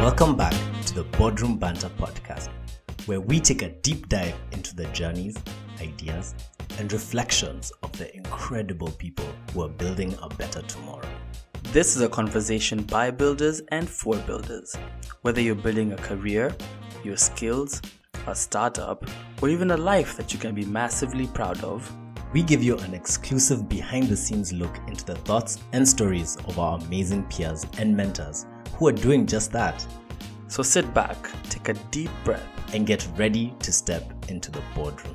[0.00, 0.54] Welcome back
[0.86, 2.48] to the Boardroom Banter podcast,
[3.04, 5.36] where we take a deep dive into the journeys,
[5.78, 6.34] ideas,
[6.78, 11.06] and reflections of the incredible people who are building a better tomorrow.
[11.64, 14.74] This is a conversation by builders and for builders.
[15.20, 16.56] Whether you're building a career,
[17.04, 17.82] your skills,
[18.26, 19.04] a startup,
[19.42, 21.94] or even a life that you can be massively proud of,
[22.32, 26.60] We give you an exclusive behind the scenes look into the thoughts and stories of
[26.60, 28.46] our amazing peers and mentors
[28.80, 29.86] who are doing just that
[30.50, 31.16] so sit back,
[31.48, 32.44] take a deep breath,
[32.74, 35.14] and get ready to step into the boardroom.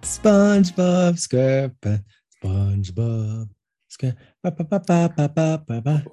[0.00, 2.02] SpongeBob SquarePants,
[2.42, 3.50] SpongeBob
[3.92, 6.06] SquarePants,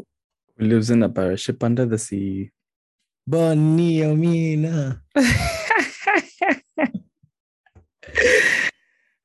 [0.58, 2.52] who lives in a pirate ship under the sea.
[3.26, 5.00] Bonnie Omina.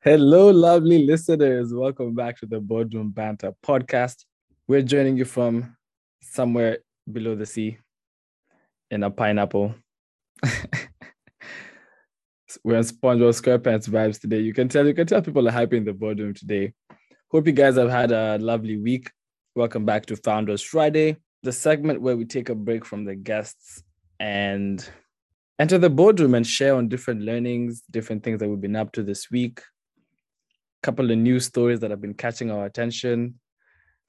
[0.02, 1.74] Hello, lovely listeners.
[1.74, 4.24] Welcome back to the Boardroom Banter podcast.
[4.68, 5.76] We're joining you from
[6.34, 6.78] somewhere
[7.10, 7.78] below the sea
[8.90, 9.74] in a pineapple.
[12.64, 14.40] We're on SpongeBob SquarePants vibes today.
[14.40, 16.72] You can tell, you can tell people are hyping the boardroom today.
[17.30, 19.10] Hope you guys have had a lovely week.
[19.54, 23.82] Welcome back to Founders Friday, the segment where we take a break from the guests
[24.18, 24.88] and
[25.58, 29.02] enter the boardroom and share on different learnings, different things that we've been up to
[29.02, 29.62] this week.
[30.82, 33.38] Couple of news stories that have been catching our attention.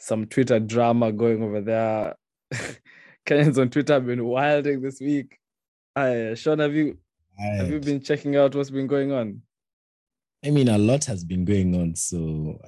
[0.06, 2.16] Some Twitter drama going over there.
[3.26, 5.40] Kenyans on Twitter have been wilding this week.
[5.98, 7.00] Hi, Sean, have you
[7.40, 9.42] have you been checking out what's been going on?
[10.46, 12.62] I mean, a lot has been going on, so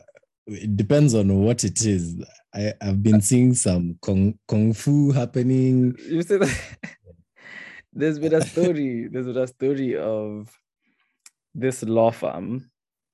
[0.48, 2.16] it depends on what it is.
[2.56, 5.96] I, I've been seeing some kung, kung fu happening.
[6.10, 6.60] You see that
[7.94, 10.50] there's been a story, there's been a story of
[11.54, 12.72] this law firm,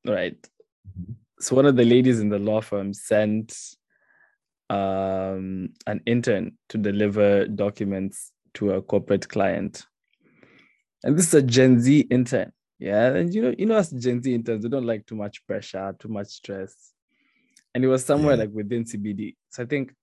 [0.08, 0.42] right?
[0.88, 1.12] Mm-hmm.
[1.42, 3.76] So one of the ladies in the law firm sent
[4.70, 9.86] um, an intern to deliver documents to a corporate client.
[11.04, 12.52] And this is a Gen Z intern.
[12.80, 13.14] Yeah.
[13.16, 15.96] And you know, you know, as Gen Z interns, they don't like too much pressure,
[16.00, 16.94] too much stress.
[17.76, 18.42] And it was somewhere Yeah.
[18.42, 19.36] like within CBD.
[19.50, 19.94] So I think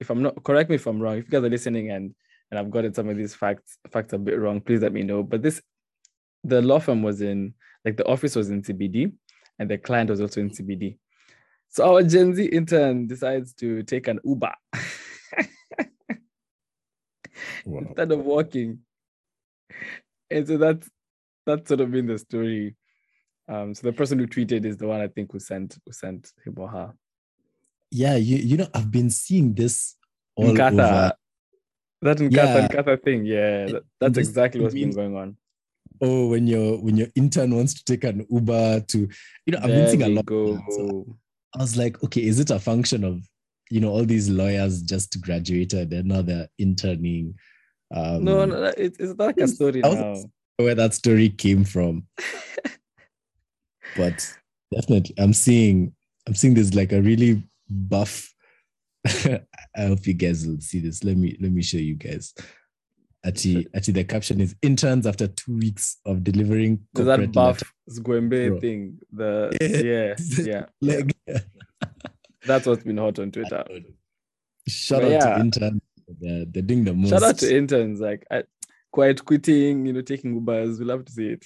[0.00, 2.14] if I'm not correct me if I'm wrong, if you guys are listening and
[2.50, 5.22] and I've gotten some of these facts facts a bit wrong, please let me know.
[5.22, 5.60] But this
[6.44, 9.12] the law firm was in like the office was in CBD
[9.58, 10.96] and the client was also in CBD.
[11.70, 14.52] So our Gen Z intern decides to take an Uber
[17.64, 17.80] Wow.
[17.80, 18.80] instead of walking.
[20.30, 20.88] And so that's
[21.46, 22.74] that's sort of been the story.
[23.48, 26.32] Um, so the person who tweeted is the one I think who sent who sent
[26.44, 26.94] him or her.
[27.90, 29.96] Yeah, you, you know, I've been seeing this
[30.36, 31.12] all Nkatha, over.
[32.02, 32.68] that Nkatha, Yeah.
[32.68, 35.36] Nkatha thing, yeah, that- that's this- exactly what's been going on.
[36.00, 38.98] Oh, when your when your intern wants to take an Uber to,
[39.46, 40.26] you know, I've been seeing a lot.
[40.26, 40.58] go.
[41.54, 41.60] Of that.
[41.60, 43.22] So I was like, okay, is it a function of,
[43.70, 47.34] you know, all these lawyers just graduated and now they're interning?
[47.94, 50.16] Um, no, no, it's not like a story now.
[50.56, 52.06] where that story came from.
[53.96, 54.34] but
[54.74, 55.94] definitely, I'm seeing,
[56.26, 58.32] I'm seeing this like a really buff.
[59.06, 59.40] I
[59.76, 61.04] hope you guys will see this.
[61.04, 62.34] Let me let me show you guys.
[63.28, 68.60] Actually, actually, the caption is interns after two weeks of delivering that buff letter." Gwembe
[68.60, 68.98] thing.
[69.12, 70.16] The Yeah.
[70.42, 71.38] yeah, yeah, yeah.
[72.46, 73.64] That's what's been hot on Twitter.
[74.68, 75.34] shout But out yeah.
[75.34, 75.80] to interns.
[76.20, 77.10] They're, they're doing the most.
[77.10, 78.44] Shout out to interns, like I,
[78.90, 80.78] quiet quitting, you know, taking Ubers.
[80.78, 81.44] We love to see it.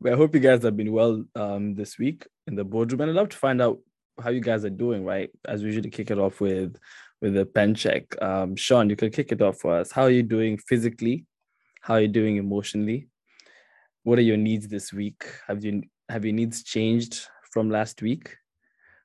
[0.00, 3.10] but I hope you guys have been well um, this week in the boardroom, and
[3.10, 3.80] I'd love to find out
[4.22, 5.04] how you guys are doing.
[5.04, 6.78] Right, as we usually kick it off with
[7.20, 8.04] with a pen check.
[8.22, 9.92] Um, Sean, you can kick it off for us.
[9.92, 11.24] How are you doing physically?
[11.80, 13.08] How are you doing emotionally?
[14.02, 15.24] What are your needs this week?
[15.46, 18.36] Have you have your needs changed from last week?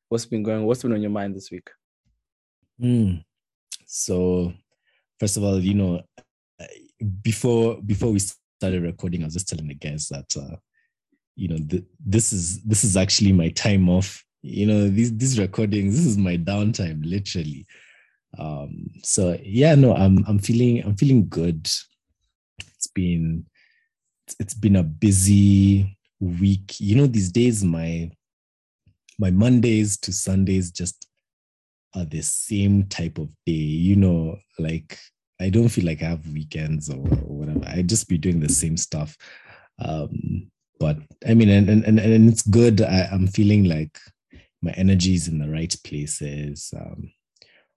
[0.09, 0.65] What's been going?
[0.65, 1.69] What's been on your mind this week?
[2.81, 3.23] Mm.
[3.85, 4.53] So,
[5.19, 6.01] first of all, you know,
[7.21, 10.55] before before we started recording, I was just telling the guys that, uh,
[11.35, 14.23] you know, th- this is this is actually my time off.
[14.41, 17.65] You know, these these recordings, this is my downtime, literally.
[18.37, 21.65] Um, so yeah, no, I'm I'm feeling I'm feeling good.
[22.59, 23.45] It's been
[24.39, 26.79] it's been a busy week.
[26.79, 28.11] You know, these days my
[29.19, 31.07] my Mondays to Sundays just
[31.95, 33.51] are the same type of day.
[33.51, 34.97] You know, like
[35.39, 37.65] I don't feel like I have weekends or, or whatever.
[37.65, 39.17] I just be doing the same stuff.
[39.79, 40.49] Um,
[40.79, 42.81] but I mean, and and and, and it's good.
[42.81, 43.97] I, I'm feeling like
[44.61, 47.11] my energy is in the right places, um,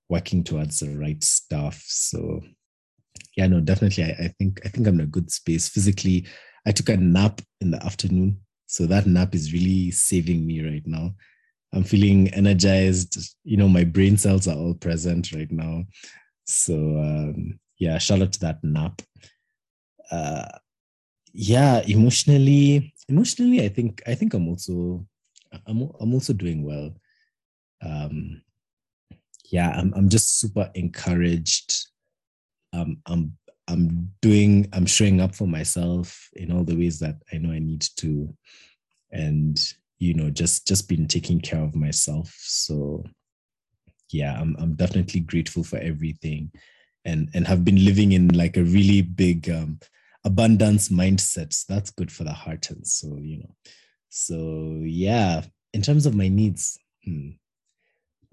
[0.09, 1.83] working towards the right stuff.
[1.87, 2.41] So
[3.37, 4.05] yeah, no, definitely.
[4.05, 6.27] I, I think I think I'm in a good space physically.
[6.67, 10.87] I took a nap in the afternoon, so that nap is really saving me right
[10.87, 11.15] now.
[11.73, 13.37] I'm feeling energized.
[13.45, 15.85] You know, my brain cells are all present right now.
[16.47, 19.03] So um, yeah, shout out to that nap.
[20.11, 20.49] Uh,
[21.33, 25.07] yeah, emotionally, emotionally, I think I think I'm also
[25.67, 26.95] I'm I'm also doing well.
[27.83, 28.43] Um,
[29.51, 31.87] yeah, I'm I'm just super encouraged.
[32.73, 33.37] Um, I'm
[33.69, 37.59] I'm doing I'm showing up for myself in all the ways that I know I
[37.59, 38.35] need to,
[39.13, 39.61] and
[39.99, 42.35] you know just just been taking care of myself.
[42.39, 43.05] So
[44.11, 46.51] yeah, I'm I'm definitely grateful for everything,
[47.05, 49.79] and and have been living in like a really big um,
[50.25, 53.55] abundance mindsets that's good for the heart and soul you know.
[54.09, 55.43] So yeah
[55.75, 57.31] in terms of my needs hmm,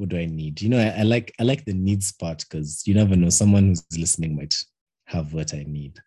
[0.01, 0.59] what do i need?
[0.59, 3.67] You know I, I like i like the needs part because you never know someone
[3.67, 4.55] who's listening might
[5.05, 5.99] have what i need.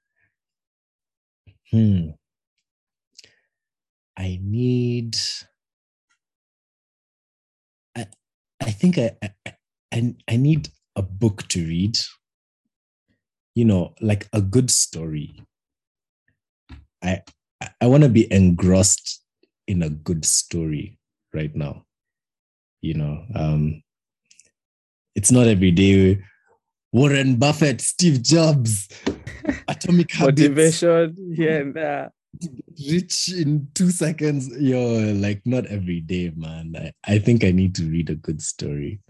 [1.70, 2.08] Hmm.
[4.16, 5.16] I need
[7.96, 8.06] i
[8.60, 9.12] i think i
[9.92, 11.96] i, I need a book to read.
[13.54, 15.40] You know like a good story.
[17.00, 17.22] I
[17.80, 19.22] I want to be engrossed
[19.68, 20.98] in a good story
[21.32, 21.84] right now.
[22.84, 23.82] You know, um,
[25.14, 26.22] it's not every day.
[26.92, 28.88] Warren Buffett, Steve Jobs,
[29.68, 32.12] Atomic Habits, motivation here and there.
[32.86, 34.50] Rich in two seconds.
[34.60, 36.76] Yo, like not every day, man.
[36.76, 39.00] I, I think I need to read a good story.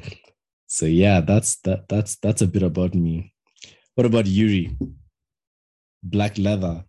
[0.68, 3.34] So yeah, that's that that's that's a bit about me.
[3.96, 4.76] What about Yuri?
[6.00, 6.84] Black leather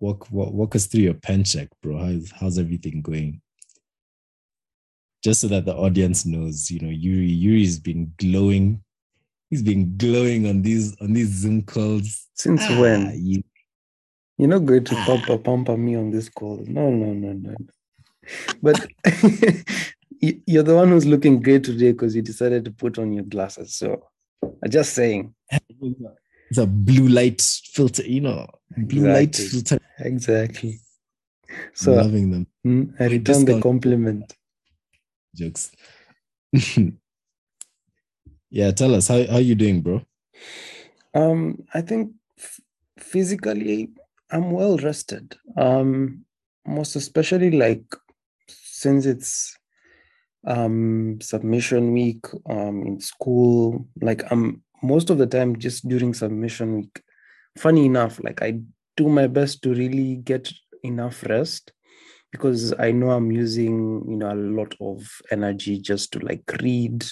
[0.00, 1.98] walk, walk walk us through your pen check, bro.
[1.98, 3.42] How's how's everything going?
[5.22, 8.82] Just so that the audience knows, you know, Yuri Yuri's been glowing.
[9.50, 12.26] He's been glowing on these on these Zoom calls.
[12.34, 13.12] Since ah, when?
[13.16, 13.42] You,
[14.36, 15.22] You're not going to ah.
[15.26, 16.64] pump pamper me on this call.
[16.68, 17.56] No, no, no, no.
[18.62, 18.86] But
[20.20, 23.74] you're the one who's looking great today because you decided to put on your glasses.
[23.74, 24.04] So
[24.42, 25.34] I'm just saying.
[25.50, 29.12] It's a blue light filter, you know, blue exactly.
[29.12, 29.78] light filter.
[30.00, 30.80] Exactly.
[31.74, 32.46] So I'm loving them.
[32.66, 34.34] Mm, I return the compliment.
[35.38, 35.70] Jokes.
[38.50, 40.02] yeah, tell us how how you doing, bro?
[41.14, 42.60] Um, I think f-
[42.98, 43.90] physically
[44.30, 45.36] I'm well rested.
[45.56, 46.24] Um,
[46.66, 47.84] most especially like
[48.48, 49.56] since it's
[50.46, 56.76] um submission week um in school like i'm most of the time just during submission
[56.76, 57.02] week
[57.56, 58.60] funny enough like i
[58.96, 60.52] do my best to really get
[60.84, 61.72] enough rest
[62.32, 67.04] because i know i'm using you know a lot of energy just to like read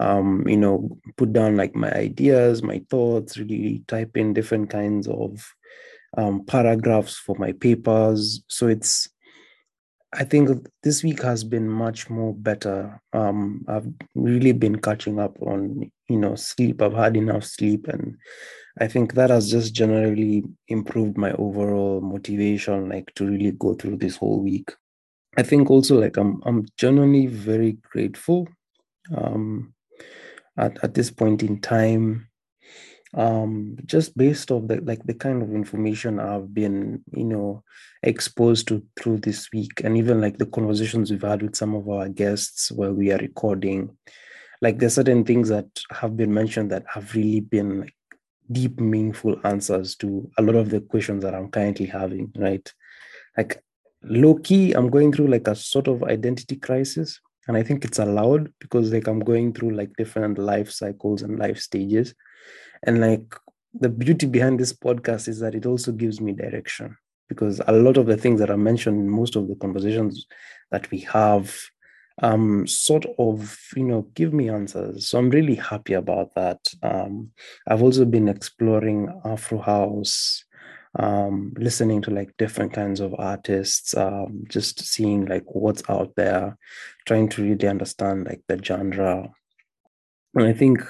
[0.00, 5.06] um you know put down like my ideas my thoughts really type in different kinds
[5.08, 5.46] of
[6.18, 9.08] um, paragraphs for my papers so it's
[10.14, 13.00] I think this week has been much more better.
[13.14, 16.82] Um, I've really been catching up on, you know, sleep.
[16.82, 18.18] I've had enough sleep, and
[18.80, 23.98] I think that has just generally improved my overall motivation, like to really go through
[23.98, 24.70] this whole week.
[25.36, 28.48] I think also like I'm I'm genuinely very grateful.
[29.14, 29.74] Um,
[30.56, 32.28] at at this point in time,
[33.14, 37.62] um just based off the like the kind of information i've been you know
[38.02, 41.88] exposed to through this week and even like the conversations we've had with some of
[41.90, 43.94] our guests where we are recording
[44.62, 47.94] like there's certain things that have been mentioned that have really been like
[48.52, 52.72] deep meaningful answers to a lot of the questions that i'm currently having right?
[53.36, 53.62] Like
[54.02, 58.00] low key i'm going through like a sort of identity crisis and i think it's
[58.00, 62.14] allowed because like i'm going through like different life cycles and life stages.
[62.84, 63.34] And like
[63.74, 66.96] the beauty behind this podcast is that it also gives me direction
[67.28, 70.26] because a lot of the things that are mentioned in most of the conversations
[70.70, 71.54] that we have
[72.20, 77.30] um sort of you know give me answers so i'm really happy about that um
[77.68, 80.44] i've also been exploring afro house
[80.98, 86.56] um listening to like different kinds of artists um just seeing like what's out there
[87.06, 89.28] trying to really understand like the genre
[90.34, 90.82] and i think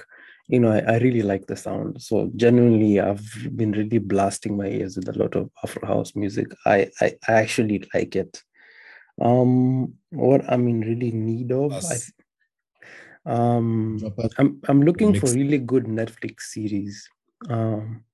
[0.48, 2.02] you know, I, I, really like the sound.
[2.02, 3.24] So genuinely, I've
[3.56, 6.48] been really blasting my ears with a lot of Afro house music.
[6.66, 8.42] I, I, I actually like it.
[9.20, 13.98] Um, what I'm in really need of, I, um,
[14.38, 17.08] I'm I'm looking for really good Netflix series.
[17.48, 18.04] Um,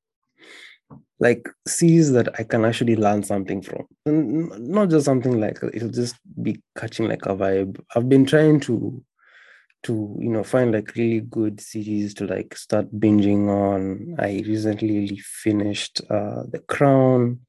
[1.21, 5.90] like series that I can actually learn something from, and not just something like it'll
[5.90, 7.81] just be catching like a vibe.
[7.95, 9.05] I've been trying to
[9.85, 14.17] to you know find like really good series to like start binging on.
[14.19, 17.40] I recently finished uh the crown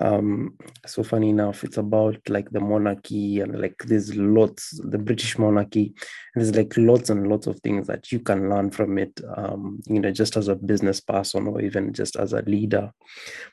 [0.00, 5.38] um so funny enough it's about like the monarchy and like there's lots the british
[5.38, 5.92] monarchy
[6.34, 9.80] and there's like lots and lots of things that you can learn from it um
[9.86, 12.92] you know just as a business person or even just as a leader.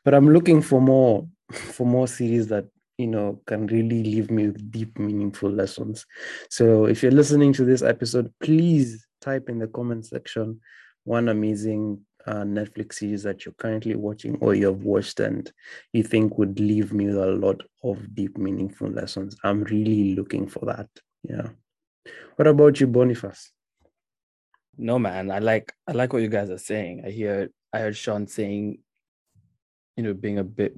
[0.03, 2.65] But i'm looking for more for more series that
[2.97, 6.05] you know can really leave me with deep meaningful lessons.
[6.49, 10.59] So if you're listening to this episode please type in the comment section
[11.03, 15.51] one amazing uh, Netflix series that you're currently watching or you have watched and
[15.93, 19.35] you think would leave me with a lot of deep, meaningful lessons.
[19.43, 20.87] I'm really looking for that.
[21.23, 21.49] Yeah.
[22.35, 23.51] What about you, Boniface?
[24.77, 25.31] No, man.
[25.31, 27.03] I like I like what you guys are saying.
[27.05, 28.79] I hear I heard Sean saying,
[29.95, 30.77] you know, being a bit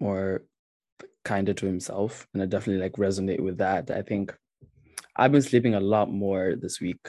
[0.00, 0.42] more
[1.24, 3.90] kinder to himself, and I definitely like resonate with that.
[3.90, 4.36] I think
[5.16, 7.08] I've been sleeping a lot more this week.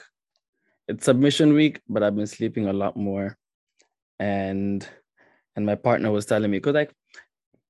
[0.87, 3.37] It's submission week, but I've been sleeping a lot more
[4.19, 4.87] and
[5.55, 6.93] and my partner was telling me because like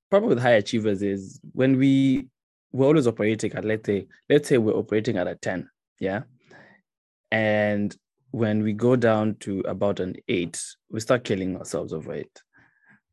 [0.09, 2.27] problem with high achievers is when we
[2.71, 6.23] we're always operating at let's say let's say we're operating at a 10 yeah?
[7.31, 7.95] And
[8.31, 12.41] when we go down to about an eight we start killing ourselves over it.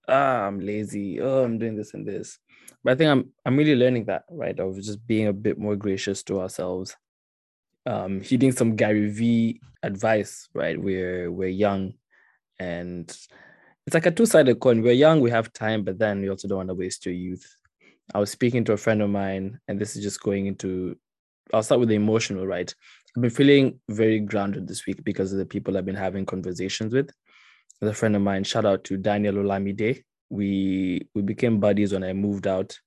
[0.08, 1.20] Ah i'm lazy.
[1.20, 2.38] Oh i'm doing this and this.
[2.84, 5.76] But i think i'm i'm really learning that right of just being a bit more
[5.76, 6.96] gracious to ourselves
[7.86, 11.92] um heeding some gary v advice right we're we're young
[12.62, 13.08] and
[13.86, 14.82] it's like a two-sided coin.
[14.82, 17.46] We're young, we have time, but then we also don't want to waste your youth.
[18.14, 20.96] I was speaking to a friend of mine, and this is just going into
[21.52, 22.74] I'll start with the emotional, right?
[23.14, 26.94] I've been feeling very grounded this week because of the people I've been having conversations
[26.94, 27.10] with.
[27.80, 30.02] With a friend of mine, shout out to Daniel Olamide.
[30.30, 32.78] We we became buddies when I moved out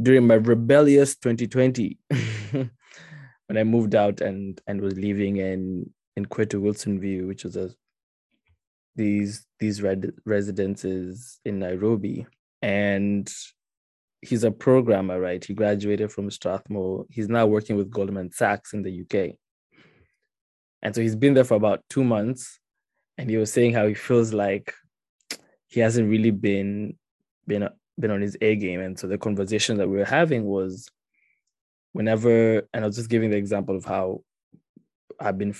[0.00, 1.98] during my rebellious 2020.
[2.50, 7.56] when I moved out and and was living in in Qwetu Wilson View, which was
[7.56, 7.70] a
[8.98, 12.26] these these red residences in Nairobi,
[12.60, 13.32] and
[14.20, 15.42] he's a programmer, right?
[15.42, 17.06] He graduated from Strathmore.
[17.08, 19.36] He's now working with Goldman Sachs in the UK,
[20.82, 22.58] and so he's been there for about two months,
[23.16, 24.74] and he was saying how he feels like
[25.68, 26.98] he hasn't really been
[27.46, 30.90] been been on his A game, and so the conversation that we were having was
[31.92, 34.22] whenever, and I was just giving the example of how
[35.20, 35.54] I've been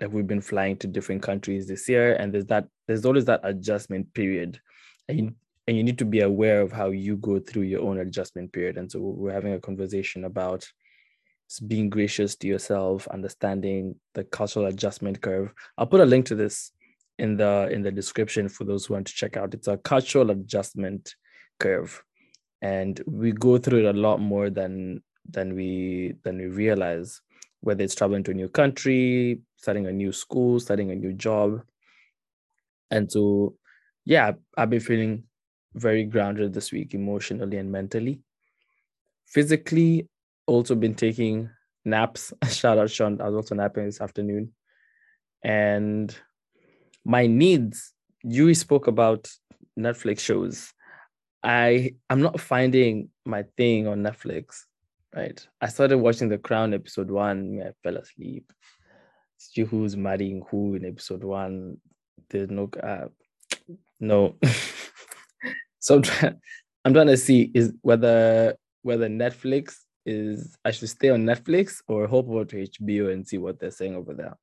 [0.00, 3.40] like we've been flying to different countries this year and there's that there's always that
[3.44, 4.60] adjustment period.
[5.08, 5.34] And you,
[5.66, 8.76] and you need to be aware of how you go through your own adjustment period.
[8.76, 10.66] And so we're having a conversation about
[11.66, 15.52] being gracious to yourself understanding the cultural adjustment curve.
[15.76, 16.72] I'll put a link to this
[17.18, 19.54] in the in the description for those who want to check out.
[19.54, 21.14] It's a cultural adjustment
[21.58, 22.02] curve.
[22.62, 27.20] And we go through it a lot more than than we than we realize
[27.60, 31.62] whether it's traveling to a new country, starting a new school, starting a new job.
[32.90, 33.54] And so,
[34.04, 35.24] yeah, I've been feeling
[35.74, 38.20] very grounded this week, emotionally and mentally.
[39.26, 40.08] Physically,
[40.46, 41.50] also been taking
[41.84, 42.32] naps.
[42.50, 43.20] Shout out, Sean.
[43.20, 44.52] I was also napping this afternoon.
[45.44, 46.14] And
[47.04, 49.30] my needs, you spoke about
[49.78, 50.72] Netflix shows.
[51.42, 54.64] I I'm not finding my thing on Netflix
[55.14, 55.46] right?
[55.60, 57.60] I started watching The Crown episode one.
[57.64, 58.52] I fell asleep.
[59.38, 61.78] See who's marrying who in episode one.
[62.28, 63.08] There's no, uh,
[64.00, 64.36] no.
[65.78, 66.40] so I'm trying,
[66.84, 69.74] I'm trying to see is whether whether Netflix
[70.06, 73.70] is I should stay on Netflix or hop over to HBO and see what they're
[73.70, 74.36] saying over there.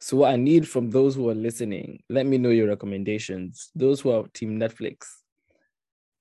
[0.00, 3.70] So what I need from those who are listening, let me know your recommendations.
[3.74, 5.06] Those who are team Netflix,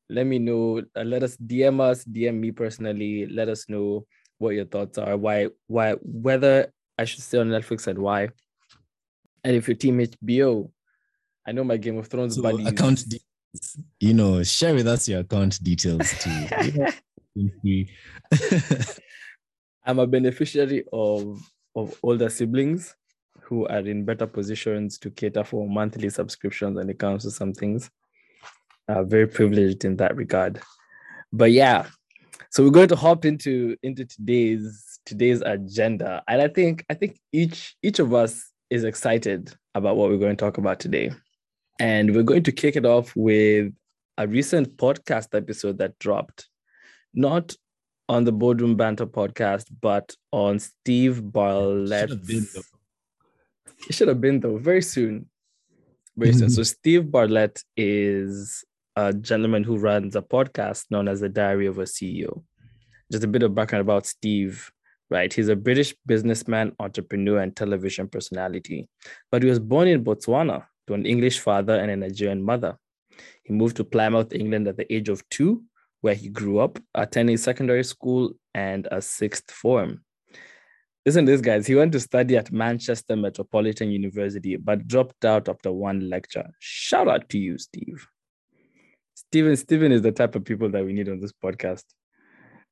[0.10, 0.82] let me know.
[0.96, 3.28] Uh, let us DM us, DM me personally.
[3.28, 4.06] Let us know
[4.38, 5.18] what your thoughts are.
[5.18, 8.30] Why, why, whether I should stay on Netflix and why.
[9.44, 10.72] And if your team HBO,
[11.46, 12.68] I know my Game of Thrones so buddies.
[12.68, 16.48] Account details, you know, share with us your account details too.
[19.86, 21.40] I'm a beneficiary of
[21.76, 22.96] of older siblings
[23.42, 27.54] who are in better positions to cater for monthly subscriptions when it comes to some
[27.54, 27.90] things
[28.88, 30.62] uh, very privileged in that regard.
[31.32, 31.88] But yeah,
[32.50, 37.20] so we're going to hop into into today's today's agenda, and I think I think
[37.32, 41.12] each each of us is excited about what we're going to talk about today,
[41.80, 43.74] and we're going to kick it off with
[44.18, 46.48] a recent podcast episode that dropped,
[47.14, 47.56] not
[48.10, 52.12] on the Boardroom Banter podcast, but on Steve Bartlett.
[53.88, 55.30] It should have been though, very soon.
[56.16, 56.50] Very soon.
[56.58, 58.64] So Steve Bartlett is
[58.98, 62.44] a gentleman who runs a podcast known as the Diary of a CEO.
[63.12, 64.72] Just a bit of background about Steve,
[65.12, 65.32] right?
[65.32, 68.90] He's a British businessman, entrepreneur, and television personality.
[69.32, 72.76] But he was born in Botswana to an English father and a Nigerian mother.
[73.44, 75.62] He moved to Plymouth, England at the age of two,
[76.02, 80.02] where he grew up, attending secondary school and a sixth form.
[81.06, 81.68] Listen to this, guys.
[81.68, 86.50] He went to study at Manchester Metropolitan University, but dropped out after one lecture.
[86.60, 88.08] Shout out to you, Steve.
[89.18, 91.84] Steven, Steven is the type of people that we need on this podcast.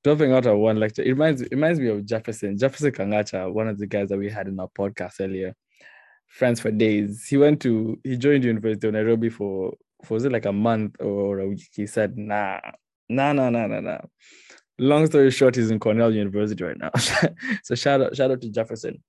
[0.03, 1.01] Dropping out of one lecture.
[1.01, 2.55] It reminds, it reminds me of Jefferson.
[2.55, 5.55] Jefferson Kangacha, one of the guys that we had in our podcast earlier.
[6.27, 7.25] Friends for days.
[7.27, 9.73] He went to he joined University of Nairobi for,
[10.03, 11.67] for was it like a month or a week?
[11.73, 12.59] He said, nah,
[13.09, 14.01] nah, nah, nah, nah, nah
[14.77, 16.91] long story short, he's in Cornell University right now.
[17.63, 19.01] so shout out, shout out to Jefferson.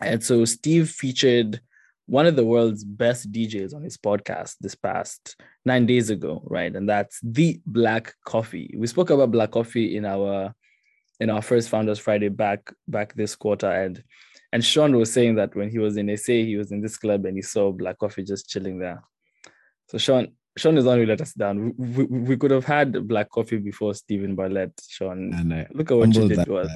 [0.00, 1.60] And so Steve featured
[2.06, 6.74] one of the world's best DJs on his podcast this past nine days ago, right?
[6.74, 8.74] And that's the Black Coffee.
[8.76, 10.54] We spoke about Black Coffee in our
[11.18, 14.02] in our first Founders Friday back back this quarter, and
[14.52, 17.24] and Sean was saying that when he was in SA, he was in this club
[17.26, 19.02] and he saw Black Coffee just chilling there.
[19.88, 21.74] So Sean, Sean is the one who let us down.
[21.76, 25.32] We, we, we, could have had black coffee before Steven Bartlett, Sean.
[25.34, 26.70] And I Look at what you did to us.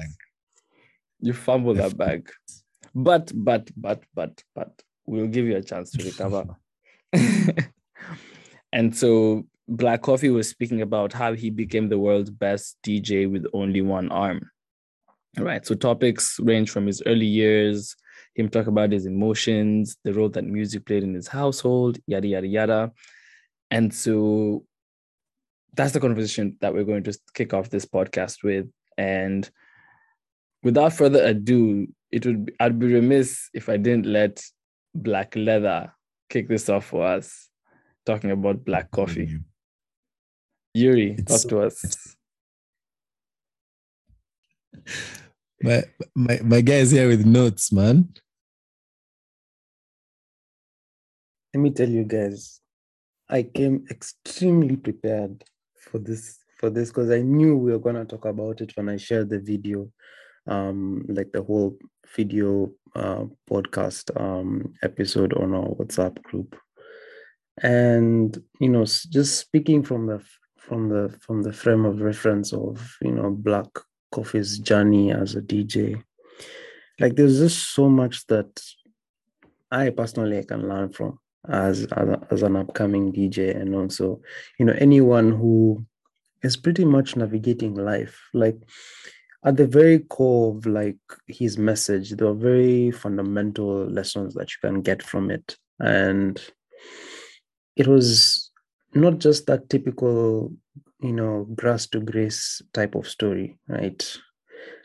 [1.19, 2.29] You fumbled that bag.
[2.93, 6.45] But, but, but, but, but, we'll give you a chance to recover.
[8.73, 13.45] and so Black Coffee was speaking about how he became the world's best DJ with
[13.53, 14.49] only one arm.
[15.37, 15.65] All right.
[15.65, 17.95] So topics range from his early years,
[18.35, 22.47] him talk about his emotions, the role that music played in his household, yada yada
[22.47, 22.91] yada.
[23.69, 24.65] And so
[25.73, 28.67] that's the conversation that we're going to kick off this podcast with.
[28.97, 29.49] And
[30.63, 34.43] without further ado, it would be, I'd be remiss if I didn't let
[34.93, 35.91] Black Leather
[36.29, 37.49] kick this off for us,
[38.05, 39.39] talking about black coffee.
[40.73, 42.15] Yuri, it's talk so, to us.
[45.61, 45.83] My
[46.15, 48.09] my my guy is here with notes, man.
[51.53, 52.61] Let me tell you guys,
[53.29, 55.43] I came extremely prepared
[55.75, 58.97] for this for this because I knew we were gonna talk about it when I
[58.97, 59.91] shared the video,
[60.47, 61.77] um, like the whole
[62.15, 66.57] video uh, podcast um, episode on our WhatsApp group,
[67.61, 70.23] and you know, just speaking from the
[70.57, 73.67] from the from the frame of reference of you know Black
[74.11, 76.01] Coffee's journey as a DJ,
[76.99, 78.61] like there's just so much that
[79.71, 84.21] I personally can learn from as, as as an upcoming DJ and also
[84.59, 85.85] you know anyone who
[86.43, 88.57] is pretty much navigating life like
[89.43, 94.57] at the very core of like his message there are very fundamental lessons that you
[94.61, 95.57] can get from it.
[95.79, 96.41] And
[97.75, 98.51] it was
[98.93, 100.53] not just that typical
[101.01, 104.17] you know grass to grace type of story right?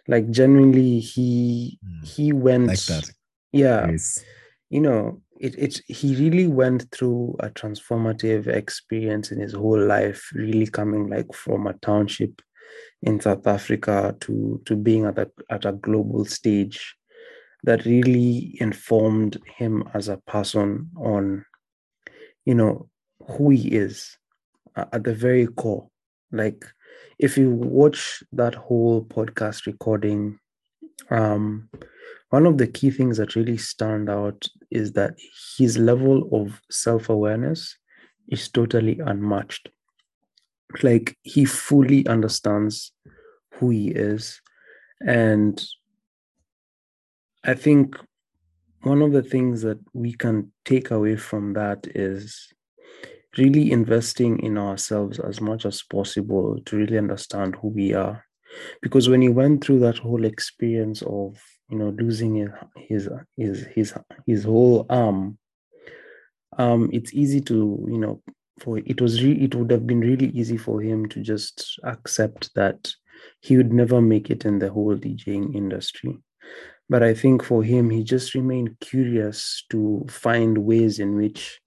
[0.09, 3.11] Like genuinely he mm, he went like that.
[3.53, 3.91] Yeah.
[3.91, 4.25] Yes.
[4.71, 10.31] you know it, it he really went through a transformative experience in his whole life
[10.33, 12.41] really coming like from a township
[13.03, 16.95] in south africa to to being at a, at a global stage
[17.65, 21.45] that really informed him as a person on
[22.45, 22.89] you know
[23.29, 24.17] who he is
[24.77, 25.89] at the very core.
[26.33, 26.65] Like
[27.19, 30.39] if you watch that whole podcast recording
[31.11, 31.69] um
[32.31, 35.15] one of the key things that really stand out is that
[35.57, 37.77] his level of self-awareness
[38.29, 39.69] is totally unmatched
[40.83, 42.93] like he fully understands
[43.55, 44.41] who he is.
[45.01, 45.63] And
[47.45, 47.97] i think
[48.83, 52.53] one of the things that we can take away from that is
[53.37, 58.25] really investing in ourselves as much as possible to really understand who we are.
[58.81, 61.37] Because when he went through that whole experience of
[61.69, 63.93] you know losing his his his
[64.25, 65.37] his whole arm
[66.59, 68.23] um it's easy to you know
[68.59, 72.55] for it was re- it would have been really easy for him to just accept
[72.55, 72.93] that
[73.41, 76.19] he would never make it in the whole DJing industry.
[76.89, 81.61] But i think for him he just remained curious to find ways in which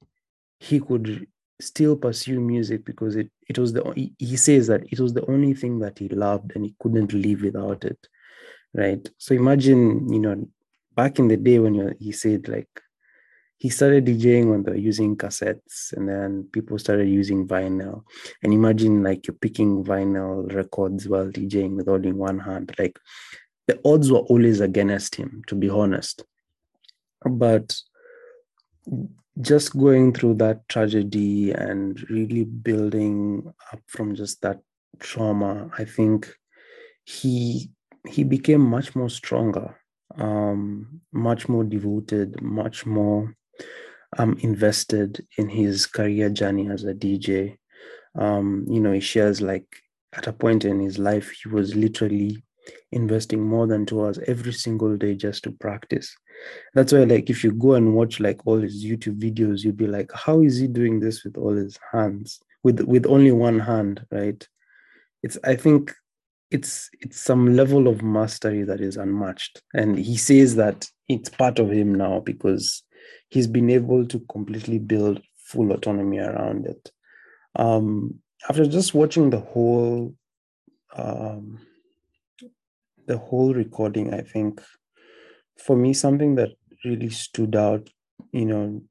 [0.60, 1.28] he could
[1.62, 3.84] still pursue music because it it was the
[4.18, 7.42] he, says that it was the only thing that he loved and he couldn't live
[7.42, 8.00] without it
[8.74, 9.10] right?
[9.18, 10.48] So imagine you know
[10.96, 12.70] back in the day when you he said like
[13.60, 18.04] he started DJing when they were using cassettes and then people started using vinyl.
[18.42, 22.74] And imagine like you're picking vinyl records while DJing with only one hand.
[22.80, 22.98] Like
[23.68, 26.24] the odds were always against him, to be honest.
[27.26, 27.76] But
[29.42, 34.62] just going through that tragedy and really building up from just that
[35.00, 36.34] trauma, I think
[37.04, 37.72] he
[38.08, 39.76] he became much more stronger,
[40.16, 43.36] um, much more devoted, much more
[44.18, 47.58] um, invested in his career journey as a DJ.
[48.16, 49.68] Um, you know, he shares like
[50.14, 52.44] at a point in his life, he was literally
[52.92, 56.16] investing more than two hours every single day just to practice.
[56.74, 59.88] That's why, like, if you go and watch like all his YouTube videos, you'll be
[59.88, 64.06] like, how is he doing this with all his hands, with with only one hand,
[64.12, 64.48] right?
[65.22, 65.94] It's I think
[66.50, 69.62] it's it's some level of mastery that is unmatched.
[69.74, 72.84] And he says that it's part of him now because
[73.30, 76.92] he's been able to completely build full autonomy around it.
[77.56, 80.16] Um, after just watching the whole
[80.96, 81.60] um,
[83.06, 84.62] the whole recording, I think
[85.58, 86.52] for me something that
[86.86, 87.90] really stood out,
[88.32, 88.82] you know,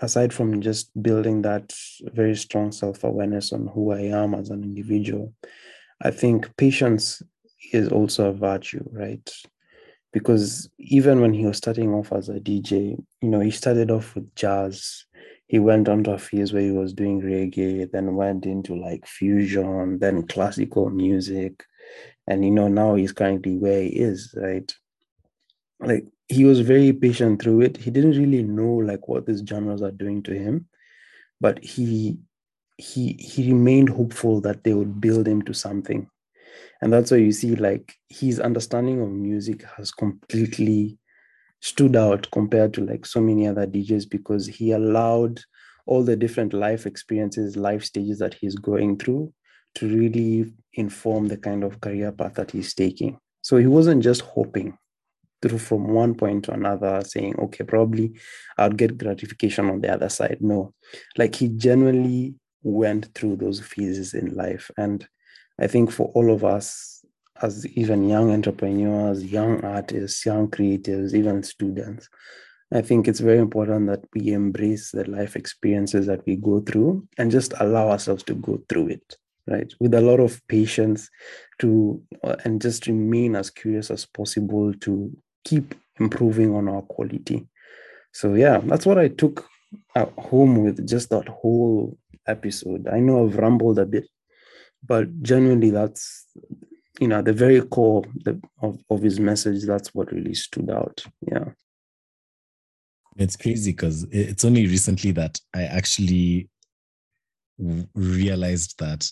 [0.00, 5.32] aside from just building that very strong self-awareness on who I am as an individual,
[6.02, 7.22] I think patience
[7.72, 9.30] is also a virtue, right?
[10.12, 14.14] Because even when he was starting off as a DJ, you know, he started off
[14.14, 15.04] with jazz.
[15.46, 19.06] He went on to a phase where he was doing reggae, then went into like
[19.06, 21.64] fusion, then classical music.
[22.26, 24.72] And, you know, now he's currently where he is, right?
[25.80, 27.76] Like he was very patient through it.
[27.76, 30.68] He didn't really know like what these genres are doing to him,
[31.40, 32.18] but he
[32.78, 36.08] he he remained hopeful that they would build him to something
[36.82, 40.98] and that's why you see like his understanding of music has completely
[41.60, 45.40] stood out compared to like so many other djs because he allowed
[45.86, 49.32] all the different life experiences life stages that he's going through
[49.76, 53.18] to really inform the kind of career path that he's taking.
[53.42, 54.76] So he wasn't just hoping
[55.42, 58.18] through from one point to another saying okay probably
[58.56, 60.38] i'll get gratification on the other side.
[60.40, 60.72] No.
[61.18, 64.70] Like he genuinely went through those phases in life.
[64.76, 65.06] And
[65.58, 67.04] I think for all of us,
[67.42, 72.08] as even young entrepreneurs, young artists, young creatives, even students,
[72.72, 77.06] I think it's very important that we embrace the life experiences that we go through
[77.16, 79.16] and just allow ourselves to go through it,
[79.46, 79.72] right?
[79.78, 81.08] With a lot of patience
[81.60, 87.46] to uh, and just remain as curious as possible to keep improving on our quality.
[88.12, 89.46] So yeah, that's what I took
[89.94, 92.88] at home with just that whole episode.
[92.88, 94.08] I know I've rambled a bit,
[94.84, 96.26] but genuinely, that's
[97.00, 98.04] you know the very core
[98.62, 99.64] of, of his message.
[99.64, 101.04] That's what really stood out.
[101.20, 101.50] Yeah.
[103.18, 106.50] It's crazy because it's only recently that I actually
[107.94, 109.10] realized that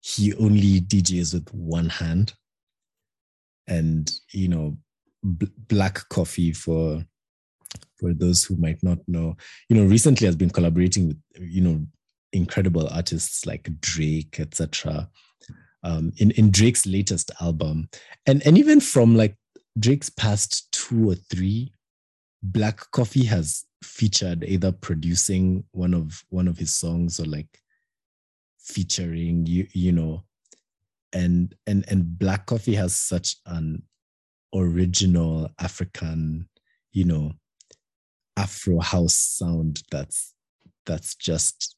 [0.00, 2.34] he only DJs with one hand.
[3.66, 4.76] And, you know,
[5.22, 7.04] black coffee for
[7.98, 9.36] for those who might not know,
[9.68, 11.86] you know, recently has been collaborating with, you know,
[12.32, 15.08] incredible artists like Drake, etc.
[15.84, 17.88] Um, in in Drake's latest album,
[18.26, 19.36] and and even from like
[19.78, 21.72] Drake's past two or three,
[22.42, 27.60] Black Coffee has featured either producing one of one of his songs or like
[28.58, 30.22] featuring you you know
[31.12, 33.82] and and and black coffee has such an
[34.54, 36.48] original african
[36.92, 37.32] you know
[38.36, 40.32] afro house sound that's
[40.86, 41.76] that's just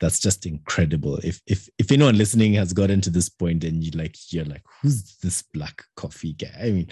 [0.00, 1.16] that's just incredible.
[1.18, 4.62] If if if anyone listening has gotten to this point and you like you're like
[4.82, 6.54] who's this black coffee guy?
[6.60, 6.88] I mean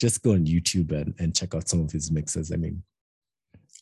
[0.00, 2.52] just go on youtube and, and check out some of his mixes.
[2.52, 2.82] I mean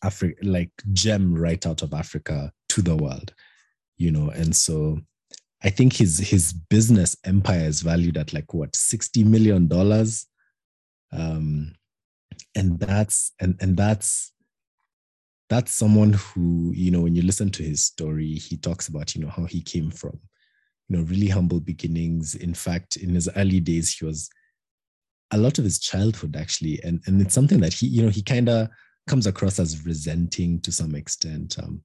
[0.02, 3.32] africa like gem right out of africa to the world
[3.96, 4.30] you know?
[4.30, 5.00] And so
[5.62, 10.26] i think his his business empire is valued at like what 60 million dollars?
[11.12, 11.74] Um
[12.54, 14.32] and that's and and that's
[15.48, 19.20] that's someone who you know when you listen to his story he talks about you
[19.22, 20.18] know how he came from
[20.88, 24.28] you know really humble beginnings in fact in his early days he was
[25.32, 28.22] a lot of his childhood actually and and it's something that he you know he
[28.22, 28.68] kind of
[29.08, 31.82] comes across as resenting to some extent um,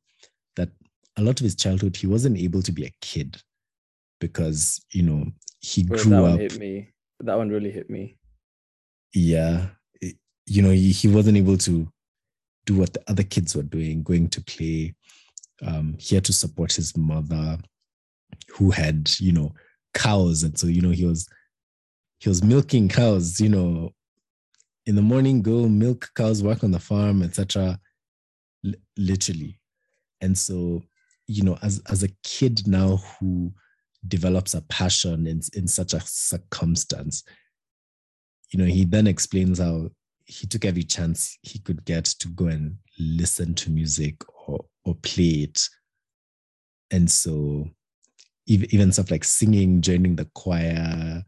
[0.55, 0.69] that
[1.17, 3.39] a lot of his childhood he wasn't able to be a kid
[4.19, 5.25] because you know
[5.59, 6.89] he Bro, grew that up one hit me.
[7.19, 8.17] That one really hit me.
[9.13, 9.67] yeah
[10.47, 11.87] you know he, he wasn't able to
[12.65, 14.93] do what the other kids were doing going to play
[15.65, 17.57] um he had to support his mother
[18.49, 19.53] who had you know
[19.93, 20.43] cows.
[20.43, 21.27] And so you know he was
[22.19, 23.91] he was milking cows you know
[24.85, 27.79] in the morning go milk cows work on the farm etc
[28.65, 29.59] L- literally.
[30.21, 30.83] And so
[31.27, 33.51] you know as as a kid now who
[34.07, 37.23] develops a passion in in such a circumstance
[38.51, 39.87] you know he then explains how
[40.25, 44.15] he took every chance he could get to go and listen to music
[44.47, 45.69] or or play it.
[46.91, 47.69] And so
[48.47, 51.23] even, stuff like singing joining the choir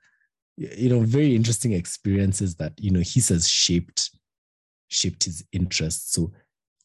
[0.58, 4.12] you know very interesting experiences that you know he says shaped
[4.90, 6.14] shaped his interests.
[6.14, 6.32] So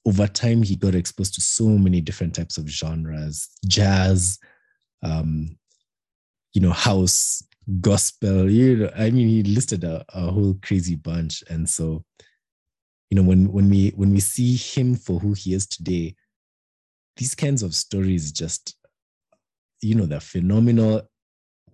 [0.07, 4.39] over time he got exposed to so many different types of genres jazz
[5.03, 5.57] um
[6.55, 7.43] you know house
[7.81, 8.51] gospel.
[8.51, 11.43] You know i mean he listed a, a whole crazy bunch.
[11.51, 12.05] And so
[13.11, 16.15] you know when when we when we see him for who he is today
[17.17, 18.77] these kinds of stories just
[19.81, 21.03] you know they're phenomenal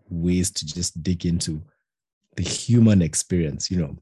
[0.09, 1.63] ways to just dig into
[2.37, 3.97] the human experience you know.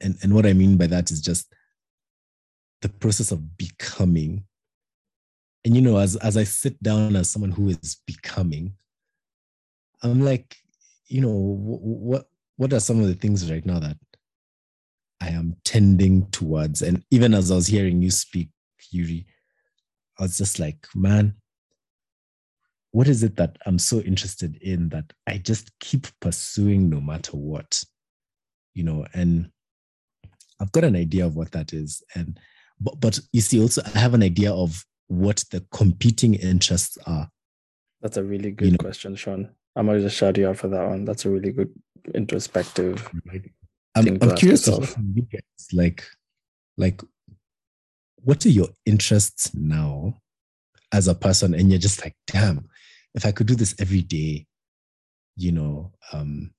[0.00, 1.52] And and what i mean by that is just
[2.82, 4.44] the process of becoming.
[5.64, 8.74] And you know as as i sit down as someone who is becoming
[10.04, 10.56] i'm like
[11.06, 13.96] you know what what are some of the things right now that
[15.20, 16.82] i am tending towards?
[16.82, 18.50] And even as i was hearing you speak
[18.90, 19.26] yuri
[20.18, 21.34] i was just like man
[22.92, 27.32] what is it that i'm so interested in that i just keep pursuing no matter
[27.36, 27.82] what?
[28.74, 29.50] You know and
[30.60, 32.02] i've got an idea of what that is.
[32.14, 32.38] And
[32.80, 37.28] but, but you see also i have an idea of what the competing interests are.
[38.00, 39.50] That's a really good You know- question, Sean.
[39.76, 41.04] I'm gonna just shout you out for that one.
[41.04, 41.72] That's a really good
[42.14, 43.08] introspective.
[43.26, 43.50] right?
[43.96, 46.04] I'm, I'm curious you guys, like,
[46.76, 47.00] like,
[48.16, 50.14] what are your interests now
[50.92, 51.54] as a person?
[51.54, 52.68] And you're just like, damn,
[53.14, 54.46] if I could do this every day,
[55.36, 56.52] you know, um,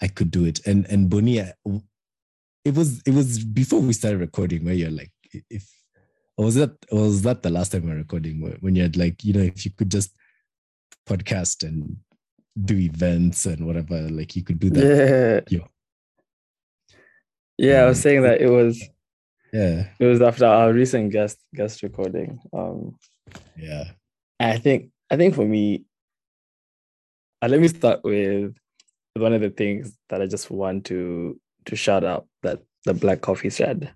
[0.00, 0.66] I could do it.
[0.66, 5.12] And and Bonnie, it was it was before we started recording where you're like,
[5.50, 5.70] if
[6.36, 9.24] or was that or was that the last time we're recording when you had like,
[9.24, 10.14] you know, if you could just
[11.06, 11.96] podcast and
[12.62, 15.44] do events and whatever, like you could do that.
[15.50, 15.58] Yeah.
[15.58, 15.66] Yeah.
[17.58, 18.82] Yeah, I was Um, saying that it was
[19.52, 19.88] Yeah.
[19.98, 22.40] it was after our recent guest guest recording.
[22.52, 22.96] Um
[23.56, 23.92] Yeah.
[24.40, 25.84] I think I think for me,
[27.42, 28.56] uh, let me start with
[29.14, 33.20] one of the things that I just want to to shout out that the Black
[33.20, 33.94] Coffee said.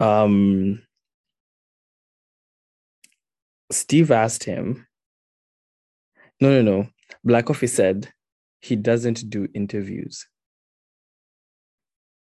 [0.00, 0.82] Um,
[3.70, 4.86] Steve asked him.
[6.40, 6.88] No, no, no.
[7.24, 8.12] Black Coffee said
[8.60, 10.26] he doesn't do interviews.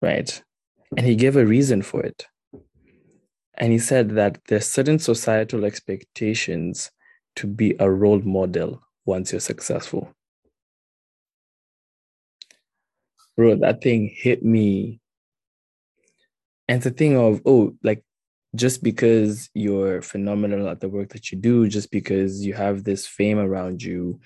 [0.02, 0.42] Right.
[0.98, 2.26] And he gave a reason for it.
[3.56, 6.90] And he said that there's certain societal expectations
[7.36, 10.12] to be a role model once you're successful.
[13.38, 15.00] Bro, that thing hit me.
[16.68, 18.04] And a thing of, oh, like
[18.56, 23.08] just because you're phenomenal at the work that you do, just because you have this
[23.08, 24.20] fame around you,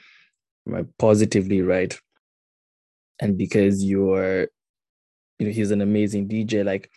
[0.65, 1.97] right, positively, right?
[3.19, 4.47] And because you're,
[5.39, 6.89] you know, he's an amazing DJ, like,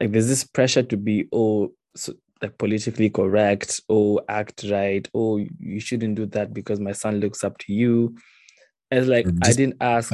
[0.00, 5.36] like there's this pressure to be, oh, so, like politically correct, oh, act right, oh,
[5.58, 8.16] you shouldn't do that because my son looks up to you.
[8.90, 10.12] And it's like, I didn't ask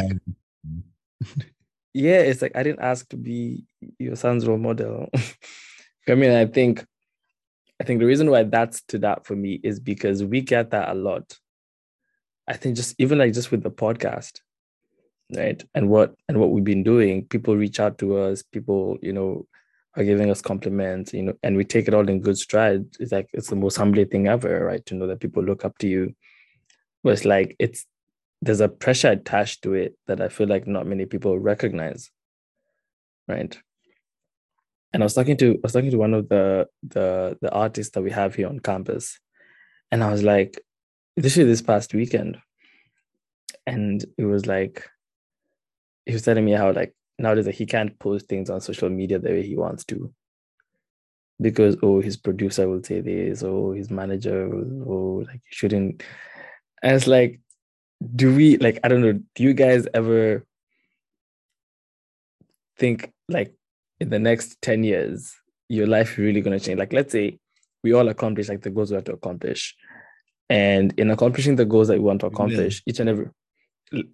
[1.94, 3.64] yeah, it's like I didn't ask to be
[3.98, 5.08] your son's role model.
[6.08, 6.84] I mean, I think
[7.80, 10.88] I think the reason why that stood out for me is because we get that
[10.88, 11.38] a lot.
[12.48, 14.40] I think just even like just with the podcast,
[15.36, 15.62] right?
[15.74, 19.46] And what and what we've been doing, people reach out to us, people, you know,
[19.96, 22.84] are giving us compliments, you know, and we take it all in good stride.
[23.00, 24.84] It's like it's the most humbling thing ever, right?
[24.86, 26.14] To know that people look up to you.
[27.02, 27.86] But it's like it's
[28.42, 32.10] there's a pressure attached to it that I feel like not many people recognize.
[33.28, 33.58] Right.
[34.96, 37.92] And I was talking to I was talking to one of the the the artists
[37.92, 39.20] that we have here on campus.
[39.92, 40.58] And I was like,
[41.18, 42.38] literally this past weekend.
[43.66, 44.88] And it was like
[46.06, 49.18] he was telling me how like nowadays like, he can't post things on social media
[49.18, 50.14] the way he wants to.
[51.42, 56.02] Because oh his producer will say this, oh his manager oh like you shouldn't.
[56.82, 57.38] And it's like
[58.14, 60.46] do we like i don't know do you guys ever
[62.78, 63.54] think like
[64.00, 65.34] in the next 10 years
[65.68, 66.78] your life really going to change.
[66.78, 67.38] Like let's say
[67.82, 69.74] we all accomplish like the goals we have to accomplish.
[70.48, 73.28] And in accomplishing the goals that we want to accomplish each and every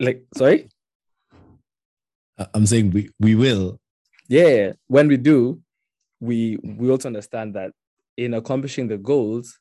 [0.01, 0.69] like sorry?
[2.55, 3.79] I'm saying we we will.
[4.29, 5.61] yeah when we do
[6.21, 7.73] we we also understand that
[8.17, 9.59] in accomplishing the goals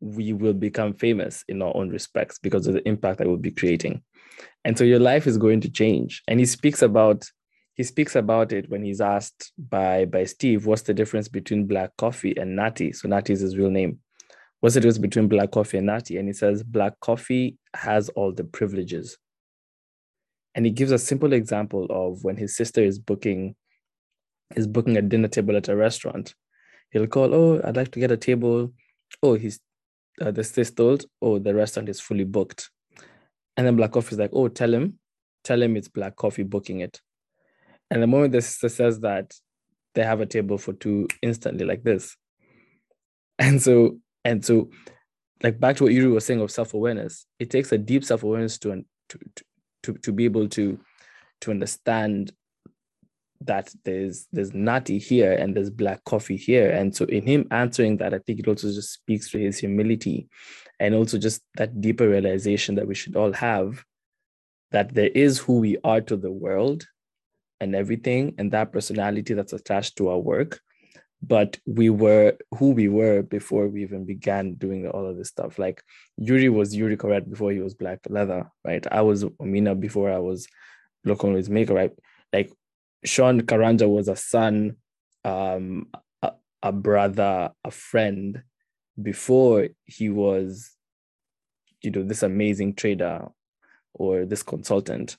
[0.00, 3.50] we will become famous in our own respects because of the impact that we'll be
[3.50, 4.02] creating.
[4.64, 6.22] And so your life is going to change.
[6.28, 7.24] And he speaks about
[7.74, 11.90] he speaks about it when he's asked by by steve what's the difference between black
[11.98, 13.98] coffee and Nathi so Nathi is his real name.
[14.60, 18.32] What's the difference between black coffee and Nathi and he says black coffee has all
[18.32, 19.18] the privileges.
[20.54, 23.56] And he gives a simple example of when his sister is booking
[24.54, 26.34] is booking a dinner table at a restaurant.
[26.90, 28.72] He'll call oh i'd like to get a table.
[29.22, 29.60] Oh he's
[30.20, 32.70] uh, the sis told oh the restaurant is fully booked.
[33.56, 34.98] And then black coffee is like oh tell him
[35.42, 37.00] tell him it's black coffee booking it
[37.94, 39.32] and the moment the sister says that
[39.94, 42.16] they have a table for two instantly like this.
[43.38, 44.70] And so, and so,
[45.42, 48.84] like back to what Yuri was saying of self-awareness, it takes a deep self-awareness to,
[49.08, 49.18] to,
[49.82, 50.78] to, to be able to,
[51.40, 52.32] to understand
[53.40, 57.98] that there's there's Nathi here and there's black coffee here and so in him answering
[57.98, 60.28] that i think it also just speaks to his humility
[60.80, 63.84] and also just that deeper realization that we should all have
[64.70, 66.86] that there is who we are to the world
[67.64, 70.60] and everything and that personality that's attached to our work.
[71.22, 75.58] But we were who we were before we even began doing all of this stuff.
[75.58, 75.82] Like
[76.18, 78.86] yuri was yuri correct before he was black leather right?
[78.92, 80.46] I was amina before i was
[81.04, 81.92] local with maker right?
[82.32, 82.52] Like
[83.04, 84.76] sean karanja was a son
[85.24, 85.86] um
[86.20, 88.42] a, a brother a friend
[89.00, 90.76] before he was
[91.82, 93.28] you know this amazing trader
[93.94, 95.16] or this consultant.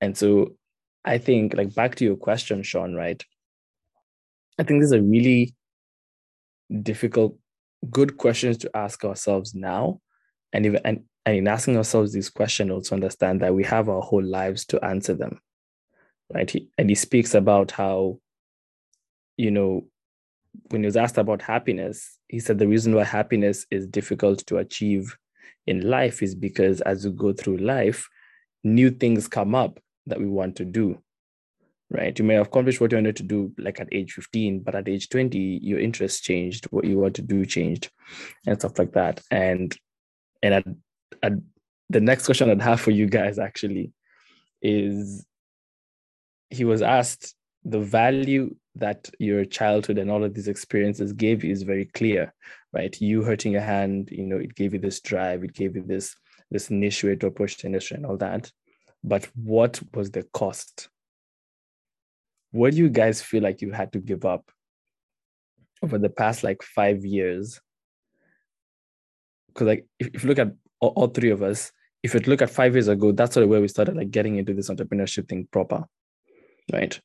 [0.00, 0.56] And so
[1.04, 3.24] i think like back to your question sean right?
[4.58, 5.54] I think these are really
[6.82, 7.36] difficult
[7.90, 10.00] good questions to ask ourselves now.
[10.52, 14.00] And even and, and in asking ourselves these questions also understand that we have our
[14.00, 15.40] whole lives to answer them
[16.32, 16.50] right?
[16.50, 18.18] He, and he speaks about how
[19.36, 19.86] you know
[20.70, 24.58] when he was asked about happiness he said the reason why happiness is difficult to
[24.58, 25.16] achieve
[25.66, 28.08] in life is because as you go through life
[28.62, 30.98] new things come up that we want to do
[31.90, 32.18] right?
[32.18, 34.88] You may have accomplished what you wanted to do like at age 15 but at
[34.88, 37.90] age 20 your interest changed what you want to do changed
[38.46, 39.20] and stuff like that.
[39.30, 39.76] And
[40.42, 40.64] and at,
[41.22, 41.32] at
[41.90, 43.92] the next question i'd have for you guys actually
[44.62, 45.24] is
[46.50, 51.52] he was asked the value that your childhood and all of these experiences gave you
[51.52, 52.32] is very clear
[52.72, 53.00] right?
[53.00, 56.14] You hurting your hand you know it gave you this drive it gave you this
[56.50, 58.50] this initiate to approach the industry and all that
[59.04, 60.88] but what was the cost?
[62.50, 64.50] What do you guys feel like you had to give up
[65.82, 67.60] over the past like five years?
[69.48, 71.70] Because like if, if you look at all, all, three of us
[72.02, 74.36] if you look at five years ago that's sort of where we started like getting
[74.36, 75.84] into this entrepreneurship thing proper
[76.72, 76.98] right?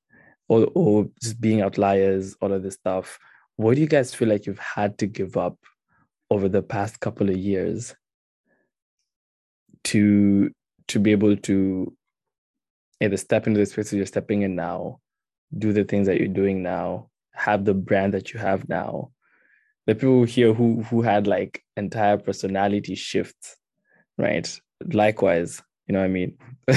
[0.48, 3.20] Or, or just being outliers all of this stuff.
[3.56, 5.58] What do you guys feel like you've had to give up
[6.32, 7.96] over the past couple of years
[9.86, 10.52] to
[10.90, 11.96] to be able to
[13.02, 15.00] either step into the space you're stepping in now
[15.58, 19.12] do the things that you're doing now have the brand that you have now.
[19.88, 23.56] The people here who who had like entire personality shifts
[24.18, 24.60] right?
[24.94, 26.38] Likewise you know what i mean?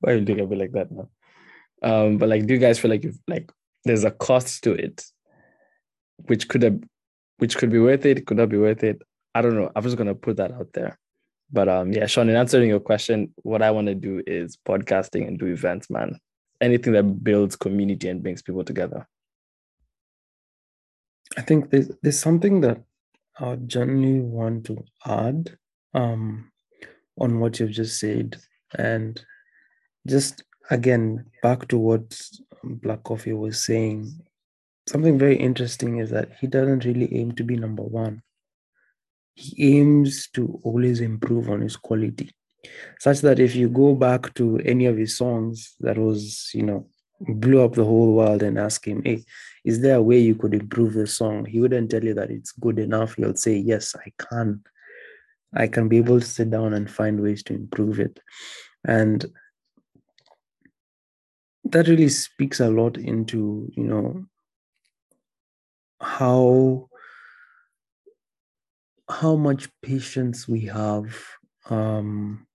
[0.00, 1.08] Why are you looking at me like that now
[1.82, 3.50] um but like do you guys feel like you've like
[3.84, 5.04] there's a cost to it
[6.26, 6.80] which could have
[7.38, 9.02] which could be worth it could not be worth it?
[9.34, 9.70] I don't know.
[9.76, 10.98] I'm just to put that out there
[11.52, 15.26] but um yeah sean in answering your question what i want to do is podcasting
[15.26, 16.18] and do events man.
[16.60, 19.06] Anything that builds community and brings people together.
[21.36, 22.82] I think there's, there's something that
[23.38, 25.56] i generally want to add
[25.94, 26.50] um
[27.20, 28.36] on what you've just said.
[28.76, 29.20] And
[30.06, 32.20] just again back to what
[32.64, 34.12] black coffee was saying
[34.88, 38.22] something very interesting is that he doesn't really aim to be number one
[39.38, 42.30] he aims to always improve on his quality
[42.98, 46.86] such that if you go back to any of his songs that was you know
[47.20, 49.24] blew up the whole world and ask him hey
[49.68, 51.44] is there a way you could improve the song?
[51.44, 53.16] He wouldn't tell you that it's good enough.
[53.16, 54.62] He'll say yes i can.
[55.54, 58.18] I can be able to sit down and find ways to improve it.
[58.86, 59.26] And
[61.64, 64.24] that really speaks a lot into you know
[66.00, 66.87] how
[69.08, 71.16] how much patience we have
[71.70, 72.46] um,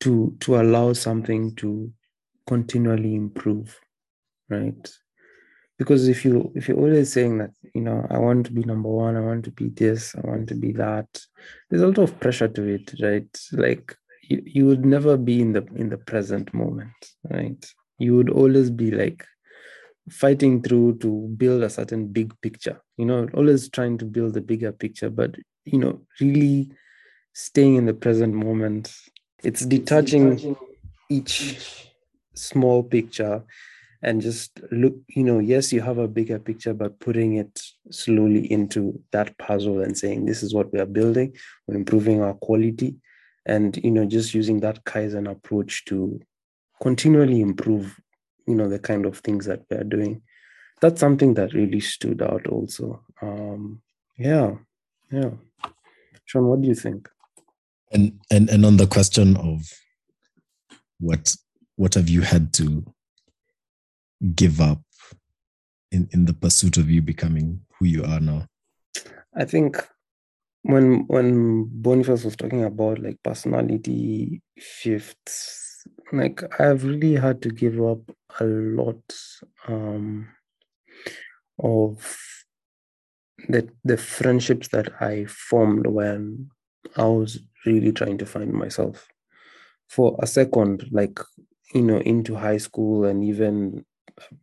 [0.00, 1.92] to to allow something to
[2.46, 3.78] continually improve
[4.50, 4.90] right?
[5.78, 8.88] Because if you if you're always saying that you know i want to be number
[8.88, 11.06] one i want to be this i want to be that
[11.68, 13.40] there's a lot of pressure to it right?
[13.52, 16.92] Like you, you would never be in the in the present moment
[17.30, 17.64] right?
[17.98, 19.24] You would always be like
[20.10, 24.40] fighting through to build a certain big picture you know always trying to build a
[24.40, 26.70] bigger picture but you know really
[27.32, 28.94] staying in the present moment.
[29.42, 30.56] It's detaching, detaching
[31.08, 31.88] each
[32.34, 33.44] small picture
[34.02, 38.50] and just look you know yes you have a bigger picture but putting it slowly
[38.50, 41.36] into that puzzle and saying this is what we are building.
[41.66, 42.96] We're improving our quality.
[43.46, 46.20] And you know just using that kaizen approach to
[46.80, 47.98] continually improve
[48.46, 50.22] you know the kind of things that we're doing.
[50.80, 53.02] That's something that really stood out also.
[53.22, 53.82] Um
[54.16, 54.56] yeah
[55.10, 55.30] yeah.
[56.24, 57.08] Sean what do you think?
[57.92, 59.62] And and and on the question of
[60.98, 61.34] what
[61.76, 62.84] what have you had to
[64.34, 64.80] give up
[65.90, 68.46] in, in the pursuit of you becoming who you are now?
[69.34, 69.76] I think
[70.62, 75.69] when when Boniface was talking about like personality shifts,
[76.12, 78.00] like I've really had to give up
[78.40, 79.02] a lot
[79.68, 80.28] um,
[81.58, 82.16] of
[83.48, 86.50] the the friendships that I formed when
[86.96, 89.08] I was really trying to find myself.
[89.88, 91.20] For a second, like
[91.74, 93.84] you know, into high school and even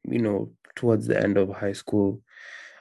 [0.06, 2.22] you know towards the end of high school,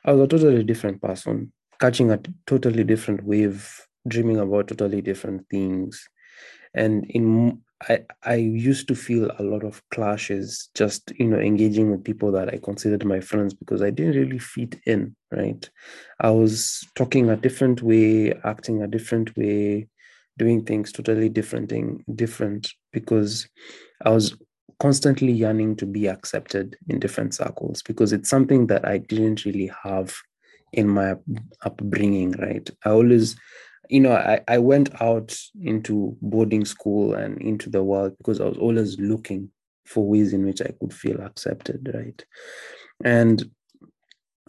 [0.04, 5.46] I was a totally different person catching a totally different wave, dreaming about totally different
[5.50, 6.08] things.
[6.74, 11.90] And in I, I used to feel a lot of clashes just you know engaging
[11.90, 15.68] with people that I considered my friends because I didn't really fit in, right?
[16.20, 19.88] I was talking a different way, acting a different way,
[20.38, 23.46] doing things totally different thing, different because
[24.04, 24.36] I was
[24.78, 29.70] constantly yearning to be accepted in different circles because it's something that I didn't really
[29.82, 30.14] have
[30.72, 31.16] in my
[31.62, 32.68] upbringing, right?
[32.84, 33.36] I always,
[33.88, 38.44] you know, I, I went out into boarding school and into the world because I
[38.44, 39.50] was always looking
[39.86, 42.24] for ways in which I could feel accepted, right?
[43.04, 43.50] And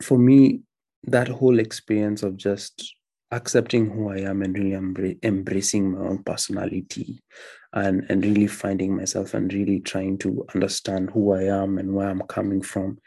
[0.02, 0.62] for me,
[1.04, 2.96] that whole experience of just
[3.32, 7.22] accepting who I am and really embra- embracing my own personality
[7.74, 12.10] and, and really finding myself and really trying to understand who I am and where
[12.10, 12.98] I'm coming from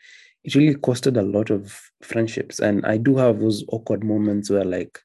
[0.45, 2.61] it really costed a lot of friendships.
[2.61, 4.99] And I do have those awkward moments where, like,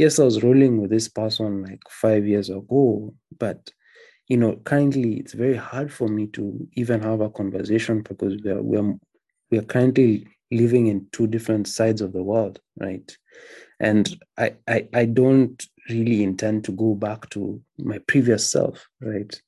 [0.00, 3.70] yes, I was rolling with this person like five years ago, but
[4.28, 8.62] you know, currently it's very hard for me to even have a conversation because we're
[8.62, 8.94] we're
[9.50, 13.14] we're currently living in two different sides of the world, right?
[13.78, 19.38] And I I, I don't really intend to go back to my previous self, right?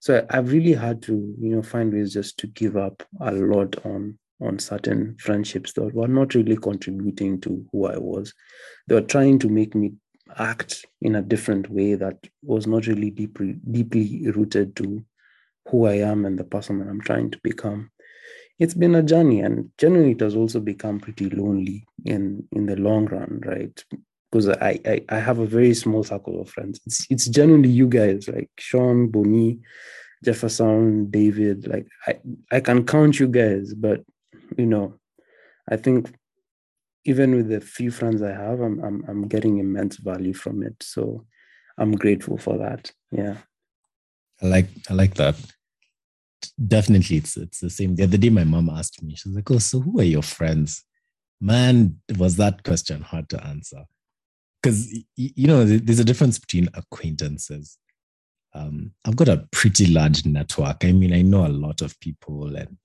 [0.00, 3.76] So I've really had to, you know, find ways just to give up a lot
[3.86, 8.32] on on certain friendships that were not really contributing to who I was.
[8.86, 9.92] They were trying to make me
[10.38, 15.04] act in a different way that was not really deeply deeply rooted to
[15.68, 17.90] who I am and the person that I'm trying to become.
[18.58, 22.76] It's been a journey, and generally, it has also become pretty lonely in in the
[22.76, 23.84] long run, right?
[24.30, 26.80] Because I, I I have a very small circle of friends.
[26.86, 29.60] It's it's generally you guys, like Sean, Boni,
[30.24, 31.66] Jefferson, David.
[31.66, 32.20] Like I
[32.52, 34.02] I can count you guys, but
[34.56, 34.98] you know,
[35.68, 36.12] I think
[37.04, 40.76] even with the few friends I have, I'm I'm I'm getting immense value from it.
[40.82, 41.26] So
[41.78, 42.92] I'm grateful for that.
[43.10, 43.36] Yeah.
[44.42, 45.36] I like I like that.
[46.66, 47.96] Definitely it's it's the same.
[47.96, 50.22] The other day my mom asked me, she was like, Oh, so who are your
[50.22, 50.84] friends?
[51.40, 53.84] Man, was that question hard to answer.
[54.62, 57.78] Because you know, there's a difference between acquaintances.
[58.52, 60.84] Um, I've got a pretty large network.
[60.84, 62.76] I mean, I know a lot of people and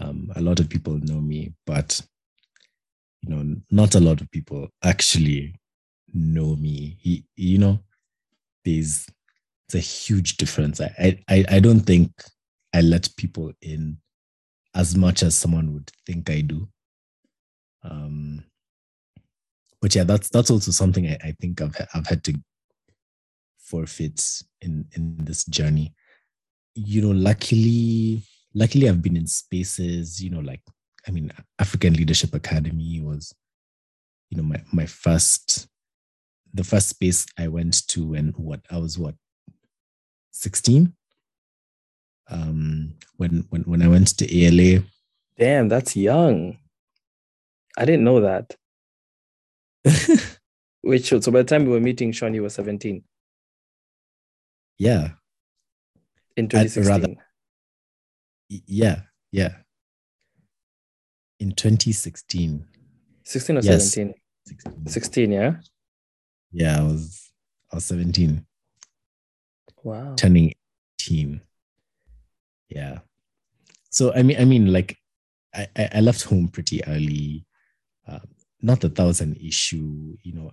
[0.00, 2.00] um, a lot of people know me, but
[3.22, 5.54] you know, not a lot of people actually
[6.12, 6.96] know me.
[7.00, 7.78] He, you know,
[8.64, 9.06] there's
[9.66, 10.80] it's a huge difference.
[10.80, 12.10] I, I I don't think
[12.74, 13.98] I let people in
[14.74, 16.68] as much as someone would think I do.
[17.84, 18.44] Um,
[19.80, 22.34] but yeah, that's that's also something I, I think I've I've had to
[23.58, 25.94] forfeit in in this journey.
[26.74, 28.22] You know, luckily
[28.54, 30.62] luckily I've been in spaces, you know, like
[31.06, 33.34] I mean, African Leadership Academy was,
[34.30, 35.68] you know, my my first
[36.54, 39.14] the first space I went to when what I was what
[40.32, 40.92] 16
[42.28, 44.82] um when when when I went to ALA
[45.38, 46.58] damn that's young.
[47.76, 48.54] I didn't know that.
[50.82, 53.02] Which so by the time we were meeting Sean you were 17
[54.78, 55.10] yeah.
[56.36, 57.14] In 2016 rather
[58.66, 59.54] yeah, yeah.
[61.40, 62.66] In 2016.
[63.24, 63.92] 16 or yes.
[63.92, 64.14] 17?
[64.46, 64.86] 16.
[64.86, 65.54] 16, yeah?
[66.52, 67.30] Yeah, I was
[67.72, 68.44] I was 17.
[69.82, 70.14] Wow.
[70.16, 70.52] Turning
[71.00, 71.40] 18.
[72.68, 72.98] Yeah.
[73.90, 74.98] So I mean, I mean, like
[75.54, 77.44] I, I left home pretty early.
[78.06, 78.20] Uh,
[78.60, 80.52] not that that was an issue, you know.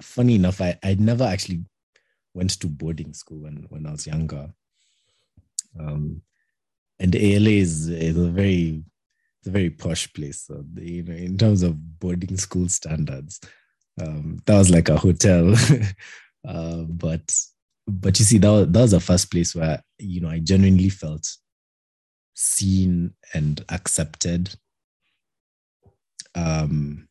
[0.00, 1.64] Funny enough, I, I never actually
[2.32, 4.50] went to boarding school when, when I was younger.
[5.78, 6.22] Um,
[6.98, 8.84] and ALA is, is a very
[9.44, 10.44] it's a very posh place.
[10.46, 13.40] So you know, in terms of boarding school standards,
[14.00, 15.54] um, that was like a hotel.
[16.48, 17.34] uh, but
[17.86, 20.88] but you see, that was, that was the first place where you know I genuinely
[20.88, 21.28] felt
[22.34, 24.54] seen and accepted.
[26.34, 27.08] Um,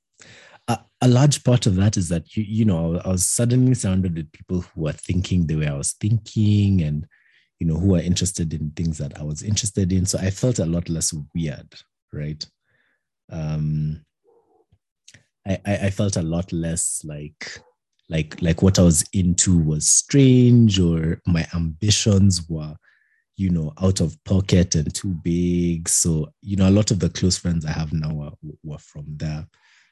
[0.67, 4.15] a, a, large part of that is that you you know I was suddenly surrounded
[4.15, 7.05] with people who were thinking the way I was thinking and
[7.59, 10.05] you know, who are interested in things that I was interested in.
[10.05, 11.73] So I felt a lot less weird,
[12.11, 12.45] right?
[13.31, 14.03] Um,
[15.47, 17.59] I, I, felt a lot less like
[18.09, 22.75] like like what I was into was strange or my ambitions were
[23.35, 27.09] you know out of pocket and too big so you know a lot of the
[27.09, 28.31] close friends I have now were,
[28.63, 29.45] were from there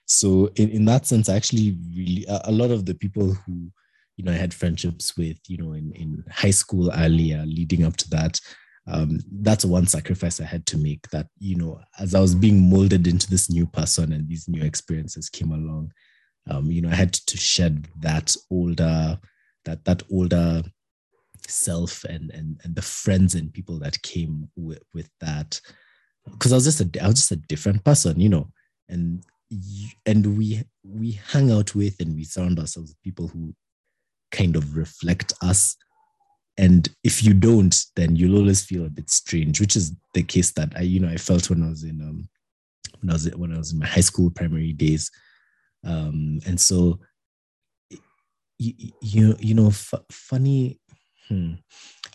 [0.06, 3.72] so in, in that sense I actually really a, a lot of the people who
[4.18, 7.98] you know I had friendships with you know in, in high school earlier leading up
[7.98, 8.40] to that
[8.88, 12.70] um, that's one sacrifice I had to make that, you know, as I was being
[12.70, 15.92] molded into this new person and these new experiences came along,
[16.50, 19.20] um, you know, I had to shed that older,
[19.66, 20.64] that, that older
[21.48, 25.62] self and, and, and the friends and people that came with, with that.
[26.40, 28.50] Cause I was just a, I was just a different person, you know,
[28.90, 29.24] and,
[30.08, 33.54] and we, we hang out with and we surround ourselves with people who
[34.32, 35.76] kind of reflect us.
[36.58, 40.52] And if you don't then you'll always feel a bit strange which is the case
[40.52, 42.28] that i you know i felt when i was in um
[43.00, 45.10] when i was when i was in my high school primary days.
[45.84, 47.00] Um and so
[48.60, 50.80] you you, you know f- funny
[51.28, 51.54] hmm.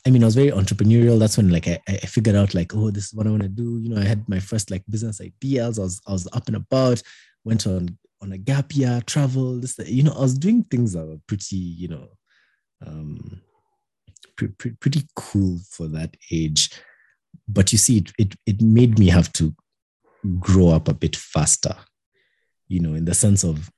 [0.06, 1.18] i mean i was very entrepreneurial.
[1.18, 3.48] That's when like I, I figured out like oh this is what i want to
[3.48, 3.78] do.
[3.78, 5.78] You know i had my first like business ideas.
[5.78, 7.02] I was i was up and about
[7.44, 11.06] went on on a gap year travel this you know i was doing things that
[11.06, 12.08] were pretty you know
[12.86, 13.42] um
[14.36, 16.70] pre- pre- pretty cool for that age.
[17.48, 19.54] But you see, it, it, it made me have to
[20.38, 21.74] grow up a bit faster,
[22.68, 23.70] you know, in the sense of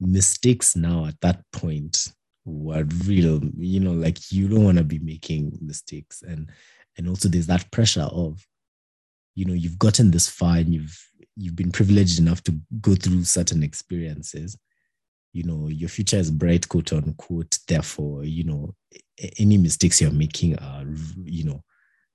[0.00, 2.08] mistakes now at that point
[2.44, 6.22] were real, you know, like you don't want to be making mistakes.
[6.22, 6.50] And
[6.98, 8.44] and also there's that pressure of,
[9.34, 10.98] you know, you've gotten this far and you've
[11.36, 14.56] you've been privileged enough to go through certain experiences
[15.32, 18.74] you know your future is bright quote unquote therefore you know
[19.38, 20.84] any mistakes you're making are
[21.24, 21.62] you know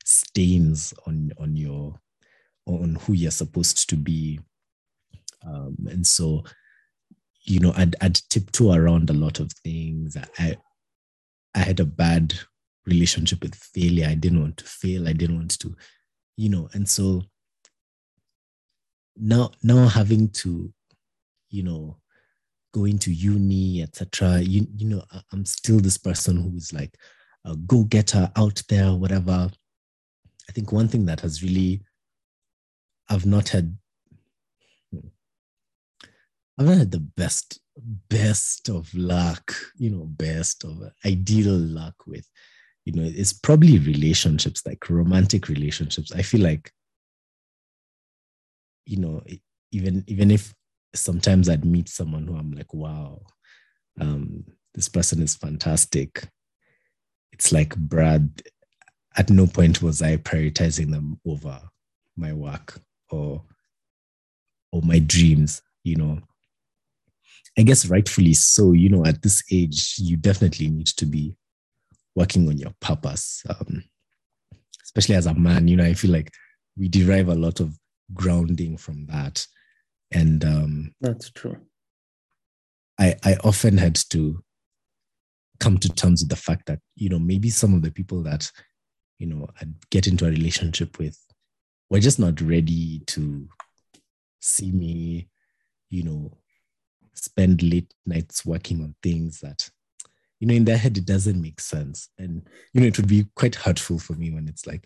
[0.07, 1.99] stains on on your
[2.65, 4.39] on who you're supposed to be.
[5.45, 6.43] Um, and so
[7.43, 10.17] you know I'd, I'd tiptoe around a lot of things.
[10.39, 10.57] I
[11.55, 12.33] i had a bad
[12.85, 14.07] relationship with failure.
[14.07, 15.07] I didn't want to fail.
[15.07, 15.75] I didn't want to
[16.35, 17.23] you know and so
[19.19, 20.71] now now having to
[21.49, 21.97] you know
[22.73, 24.39] going to uni, etc.
[24.39, 26.95] You you know, I'm still this person who is like
[27.45, 29.49] a go-getter out there, whatever.
[30.49, 31.81] I think one thing that has really
[33.09, 33.77] I've not had
[36.59, 37.59] I've not had the best
[38.09, 42.27] best of luck, you know, best of ideal luck with,
[42.85, 46.11] you know, it's probably relationships, like romantic relationships.
[46.11, 46.71] I feel like,
[48.87, 49.21] you know,
[49.71, 50.53] even even if
[50.95, 53.21] sometimes I'd meet someone who I'm like, wow,
[53.99, 56.23] um, this person is fantastic.
[57.33, 58.41] It's like, Brad,
[59.17, 61.59] at no point was I prioritizing them over
[62.15, 62.79] my work
[63.09, 63.43] or
[64.71, 66.19] or my dreams, you know.
[67.57, 71.35] I guess rightfully so, you know, at this age, you definitely need to be
[72.15, 73.43] working on your purpose.
[73.49, 73.83] Um,
[74.83, 76.31] especially as a man, you know, I feel like
[76.77, 77.77] we derive a lot of
[78.13, 79.45] grounding from that.
[80.11, 81.57] And um, that's true.
[82.99, 84.43] I i often had to
[85.59, 88.49] come to terms with the fact that you know maybe some of the people that
[89.17, 91.19] you know i'd get into a relationship with
[91.89, 93.47] were just not ready to
[94.39, 95.27] see me
[95.89, 96.31] you know
[97.17, 99.69] spend late nights working on things that
[100.39, 102.09] you know in their head it doesn't make sense.
[102.17, 104.85] And you know it would be quite hurtful for me when it's like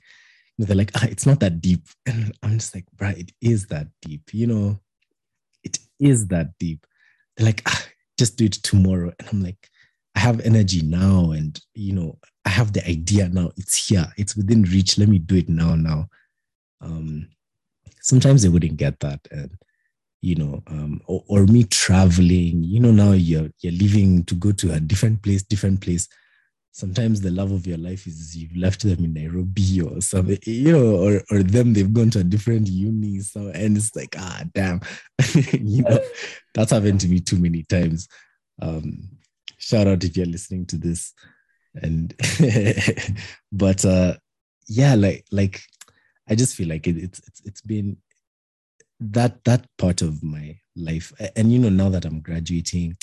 [0.66, 3.88] they're like ah, it's not that deep and i'm just like right it is that
[4.02, 4.80] deep you know
[5.64, 6.86] it is that deep.
[7.36, 7.86] They're like, ah,
[8.18, 9.14] just do it tomorrow.
[9.20, 9.70] And I'm like,
[10.16, 11.32] I have energy now.
[11.32, 13.52] And, you know, I have the idea now.
[13.58, 14.12] It's here.
[14.18, 14.98] It's within reach.
[14.98, 16.10] Let me do it now, now.
[16.82, 17.30] Um,
[18.02, 19.20] sometimes they wouldn't get that.
[19.32, 19.52] And,
[20.22, 24.52] you know, um, or, or me traveling, you know, now you're, you're leaving to go
[24.52, 26.08] to a different place, different place
[26.72, 30.72] sometimes the love of your life is you've left them in Nairobi or something, you
[30.72, 33.20] know, or, or them, they've gone to a different uni.
[33.20, 34.80] So, and it's like, ah, damn,
[35.34, 36.00] you know,
[36.54, 38.08] that's happened to me too many times.
[38.62, 39.10] Um,
[39.58, 41.14] shout out if you're listening to this.
[41.76, 42.14] And,
[43.52, 44.16] but, uh,
[44.68, 45.62] yeah, like, like,
[46.30, 47.98] I just feel like it, it's, it's, it's been
[49.02, 51.12] that, that part of my life.
[51.36, 52.96] And, you know, now that I'm graduating,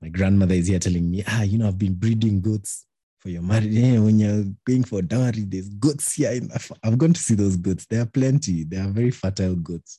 [0.00, 2.86] my grandmother is here telling me, ah, you know, I've been breeding goats
[3.26, 3.66] for your marriage.
[3.66, 6.40] Yeah, when you're going for dowry, there's goats here.
[6.84, 7.84] I've gone to see those goats.
[7.86, 8.62] There are plenty.
[8.62, 9.98] They are very fertile goats.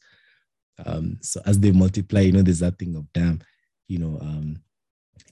[0.85, 3.41] Um, so as they multiply, you know, there's that thing of damn,
[3.89, 4.55] you know, um,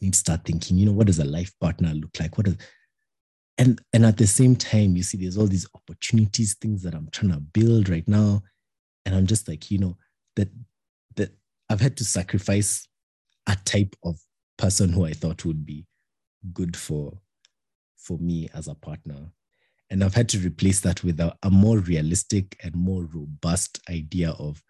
[0.02, 2.38] you need to start thinking, you know, what does a life partner look like?
[2.38, 2.58] What does
[3.58, 7.08] and and at the same time, you see, there's all these opportunities, things that I'm
[7.14, 8.44] trying to build right now.
[9.06, 9.98] and I'm just like, you know,
[10.36, 10.50] that
[11.16, 11.30] that
[11.70, 12.90] I've had to sacrifice
[13.48, 14.20] a type of
[14.58, 15.86] person who I thought would be
[16.54, 17.14] good for
[18.06, 19.32] for me as a partner.
[19.90, 24.32] And I've had to replace that with a, a more realistic and more robust idea
[24.32, 24.62] of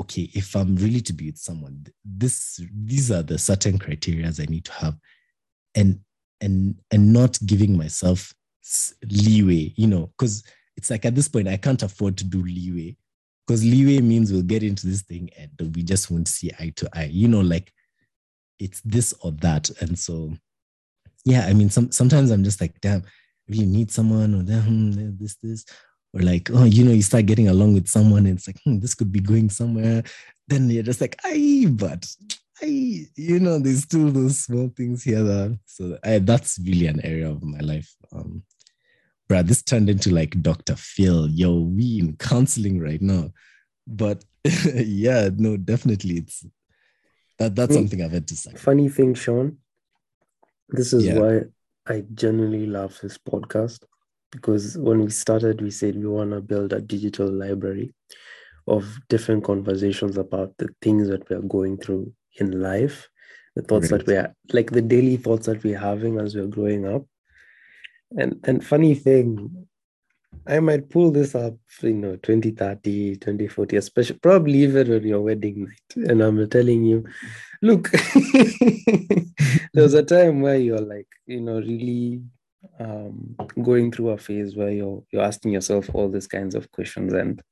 [0.00, 4.46] okay, if I'm really to be with someone, this these are the certain criteria I
[4.46, 4.96] need to have.
[5.74, 6.00] And
[6.40, 8.32] and and not giving myself
[9.10, 10.42] leeway, you know, because
[10.76, 12.96] it's like at this point I can't afford to do leeway
[13.46, 16.88] because leeway means we'll get into this thing and we just won't see eye to
[16.94, 17.10] eye.
[17.12, 17.72] You know, like
[18.58, 19.68] it's this or that.
[19.80, 20.32] And so,
[21.24, 23.02] yeah, I mean, some sometimes I'm just like, damn,
[23.48, 25.64] if you need someone or damn this, this.
[26.14, 28.78] Or like, oh, you know, you start getting along with someone and it's like, hmm,
[28.80, 30.02] this could be going somewhere.
[30.46, 32.06] Then you're just like, I, but
[32.62, 35.22] I, you know, there's still those small things here.
[35.22, 37.90] That, so I, that's really an area of my life.
[38.14, 38.42] Um,
[39.28, 40.76] bruh, this turned into like Dr.
[40.76, 41.28] Phil.
[41.30, 43.30] Yo, we in counseling right now.
[43.86, 44.22] But
[44.74, 46.44] yeah, no, definitely it's
[47.38, 48.52] that that's something I've had to say.
[48.52, 49.58] Funny thing, Sean.
[50.72, 51.18] This is yeah.
[51.18, 51.40] why
[51.86, 53.84] I genuinely love this podcast.
[54.30, 57.92] Because when we started, we said we want to build a digital library
[58.66, 63.08] of different conversations about the things that we are going through in life,
[63.56, 63.98] the thoughts right.
[63.98, 67.04] that we are like the daily thoughts that we're having as we're growing up
[68.16, 69.66] and and funny thing,
[70.46, 75.64] I might pull this up, you know, 2030, 2040, especially probably even on your wedding
[75.64, 76.08] night.
[76.08, 77.04] And I'm telling you,
[77.62, 77.90] look,
[79.72, 82.22] there was a time where you're like, you know, really
[82.80, 87.12] um, going through a phase where you're you're asking yourself all these kinds of questions,
[87.12, 87.42] and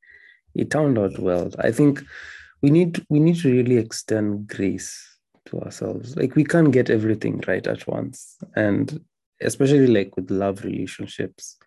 [0.54, 1.50] it turned out well.
[1.58, 2.02] I think
[2.62, 6.16] we need we need to really extend grace to ourselves.
[6.16, 9.00] Like we can't get everything right at once, and
[9.40, 11.58] especially like with love relationships.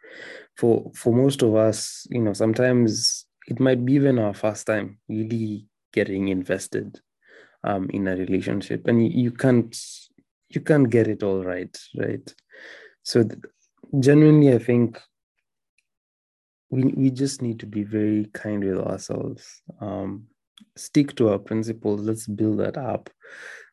[0.58, 5.00] For for most of us you know sometimes it might be even our first time
[5.10, 7.00] really getting invested
[7.64, 9.76] um, in a relationship and you, you can't
[10.50, 12.34] you can't get it all right right?
[13.02, 13.42] So th-
[14.00, 15.00] genuinely i think
[16.74, 19.62] we, we just need to be very kind with ourselves.
[19.80, 20.26] Um,
[20.76, 22.02] stick to our principles.
[22.02, 23.12] Let's build that up.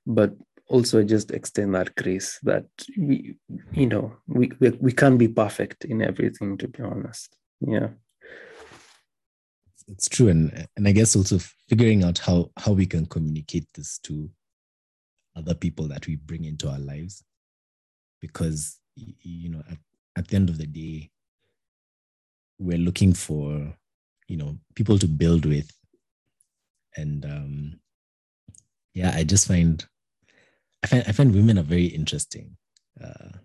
[0.06, 0.34] But
[0.70, 2.64] also just extend that grace that
[2.96, 3.34] we
[3.72, 7.36] you know we, we we can't be perfect in everything to be honest.
[7.60, 7.88] Yeah.
[9.88, 10.28] It's true.
[10.28, 14.30] And and i guess also figuring out how how we can communicate this to
[15.36, 17.24] other people that we bring into our lives.
[18.20, 19.78] Because you know at,
[20.16, 21.10] at the end of the day
[22.58, 23.74] we're looking for
[24.28, 25.70] you know people to build with.
[26.96, 27.80] And um
[28.92, 29.86] yeah i just find
[30.82, 32.56] I find I find women are very interesting.
[33.02, 33.38] Uh,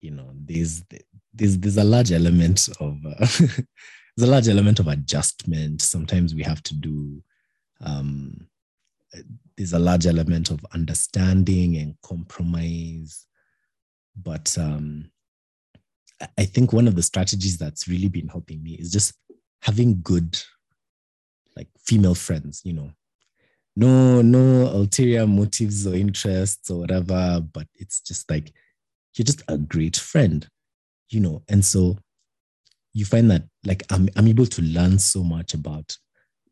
[0.00, 0.84] you know, there's
[1.32, 3.14] there's there's a large element of uh,
[4.16, 5.80] there's a large element of adjustment.
[5.80, 7.22] Sometimes we have to do.
[7.80, 8.48] Um,
[9.56, 13.26] there's a large element of understanding and compromise,
[14.16, 15.10] but um,
[16.38, 19.14] I think one of the strategies that's really been helping me is just
[19.60, 20.40] having good,
[21.56, 22.62] like female friends.
[22.64, 22.90] You know,
[23.76, 28.52] no no ulterior motives or interests or whatever but it's just like
[29.16, 30.48] you're just a great friend
[31.10, 31.42] you know?
[31.50, 31.98] And so
[32.94, 35.96] you find that like i'm, I'm able to learn so much about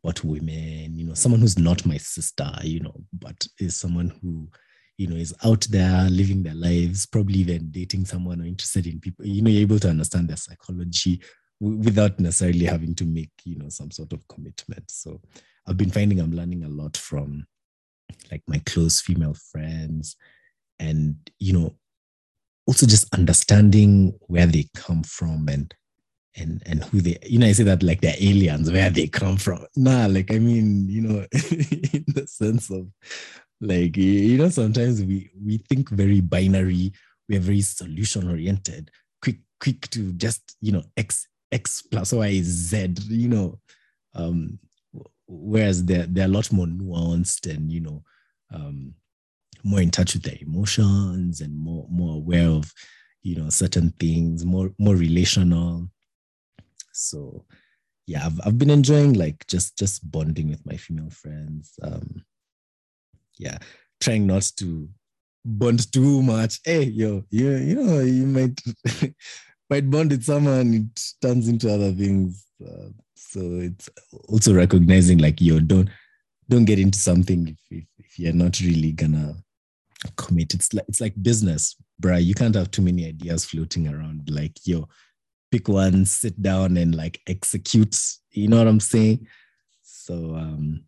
[0.03, 4.49] about women you know someone who's not my sister you know but is someone who
[4.97, 8.99] you know is out there living their lives probably even dating someone or interested in
[8.99, 11.21] people you know you're able to understand their psychology
[11.61, 14.89] without necessarily having to make you know some sort of commitment.
[14.89, 15.21] So
[15.67, 17.45] I've been finding I'm learning a lot from
[18.31, 20.15] like my close female friends
[20.79, 21.75] and you know
[22.67, 25.73] also just understanding where they come from and
[26.35, 29.35] and and who they you know i say that like they're aliens where they come
[29.37, 29.65] from.
[29.75, 31.25] Nah like i mean you know
[31.93, 32.87] in the sense of
[33.59, 36.93] like you know sometimes we we think very binary
[37.27, 38.89] we're very solution oriented
[39.21, 43.59] quick quick to just you know x x plus y z you know
[44.15, 44.57] um
[45.31, 48.03] whereas they're they're a lot more nuanced and you know
[48.53, 48.93] um,
[49.63, 52.71] more in touch with their emotions and more more aware of
[53.23, 55.87] you know certain things more more relational.
[56.91, 57.45] So
[58.07, 61.79] yeah I've, I've been enjoying like just just bonding with my female friends.
[61.81, 62.25] Um
[63.37, 63.57] yeah
[64.01, 64.89] trying not to
[65.45, 66.59] bond too much.
[66.65, 68.61] Hey yo you, you know you might
[69.71, 73.89] might bond with someone it turns into other things uh, so it's
[74.27, 75.89] also recognizing like you don't
[76.49, 79.35] don't get into something if, if, if you're not really gonna
[80.15, 80.53] commit.
[80.53, 82.23] It's like it's like business, bruh.
[82.23, 84.29] You can't have too many ideas floating around.
[84.29, 84.87] Like yo,
[85.51, 87.97] pick one, sit down and like execute.
[88.31, 89.27] You know what I'm saying?
[89.81, 90.83] So um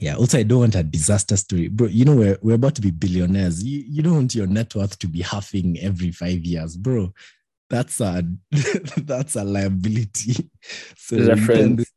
[0.00, 1.68] yeah, also I don't want a disaster story.
[1.68, 3.62] Bro, you know we're we're about to be billionaires.
[3.62, 7.12] You you don't want your net worth to be halving every five years, bro.
[7.74, 8.22] That's a
[8.98, 10.48] that's a liability.
[10.96, 11.90] So reference,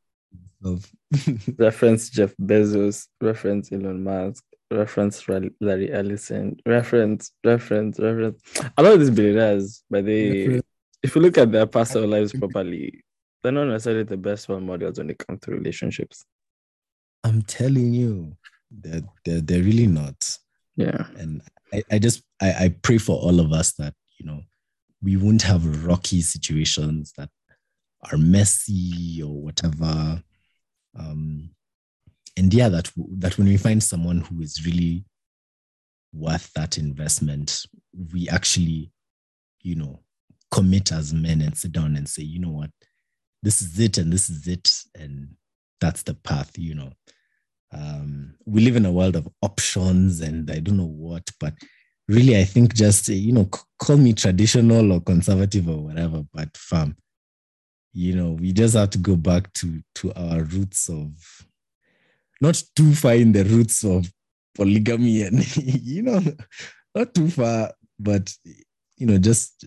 [1.59, 5.23] reference Jeff Bezos, reference Elon Musk, reference
[5.61, 8.41] Larry Ellison, reference, reference, reference.
[8.75, 10.59] A lot of these billionaires, but they,
[11.03, 13.03] if you look at their personal lives properly,
[13.43, 16.25] they're not necessarily the best role models when it comes to relationships.
[17.23, 18.35] I'm telling you,
[18.71, 20.39] they're, they're, they're really not.
[20.75, 21.05] Yeah.
[21.17, 24.41] And I, I just, I, I pray for all of us that, you know,
[25.01, 27.29] we won't have rocky situations that
[28.11, 30.21] are messy or whatever.
[30.97, 31.51] Um,
[32.37, 35.05] and yeah, that that when we find someone who is really
[36.13, 37.65] worth that investment,
[38.13, 38.91] we actually,
[39.61, 40.01] you know,
[40.51, 42.71] commit as men and sit down and say, you know what,
[43.43, 45.29] this is it and this is it, and
[45.81, 46.91] that's the path, you know.
[47.73, 51.53] Um, we live in a world of options and I don't know what, but
[52.07, 53.49] really, I think just you know,
[53.79, 56.95] call me traditional or conservative or whatever, but fam,
[57.93, 61.45] you know, we just have to go back to to our roots of
[62.41, 64.11] not too far in the roots of
[64.55, 66.19] polygamy and you know
[66.95, 68.33] not too far but
[68.97, 69.65] you know just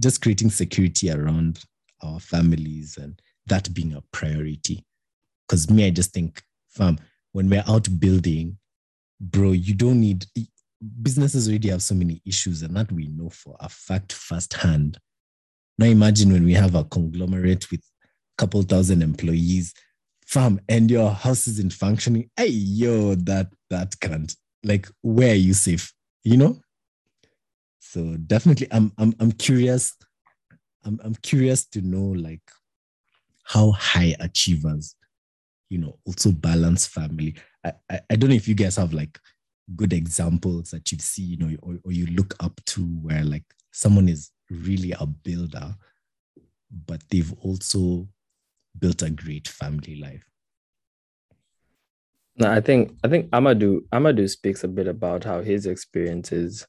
[0.00, 1.64] just creating security around
[2.02, 4.84] our families and that being a priority.
[5.46, 6.98] Because me i just think fam
[7.32, 8.58] when we're out building
[9.20, 10.26] bro you don't need
[11.02, 14.98] businesses already have so many issues and that we know for a fact firsthand
[15.78, 19.74] now imagine when we have a conglomerate with a couple thousand employees
[20.28, 24.34] fam, and your house isn't functioning, hey, yo, that that can't.
[24.62, 25.92] Like, where are you safe?
[26.22, 26.60] You know?
[27.80, 29.96] So definitely, I'm I'm I'm curious.
[30.84, 32.42] I'm I'm curious to know like
[33.44, 34.94] how high achievers,
[35.70, 37.34] you know, also balance family.
[37.64, 39.18] I, I, I don't know if you guys have like
[39.76, 44.08] good examples that you've seen, know, or, or you look up to where like someone
[44.08, 45.74] is really a builder,
[46.86, 48.08] but they've also
[48.78, 50.24] built a great family life.
[52.36, 56.66] No, I think I think Amadou Amadou speaks a bit about how his experiences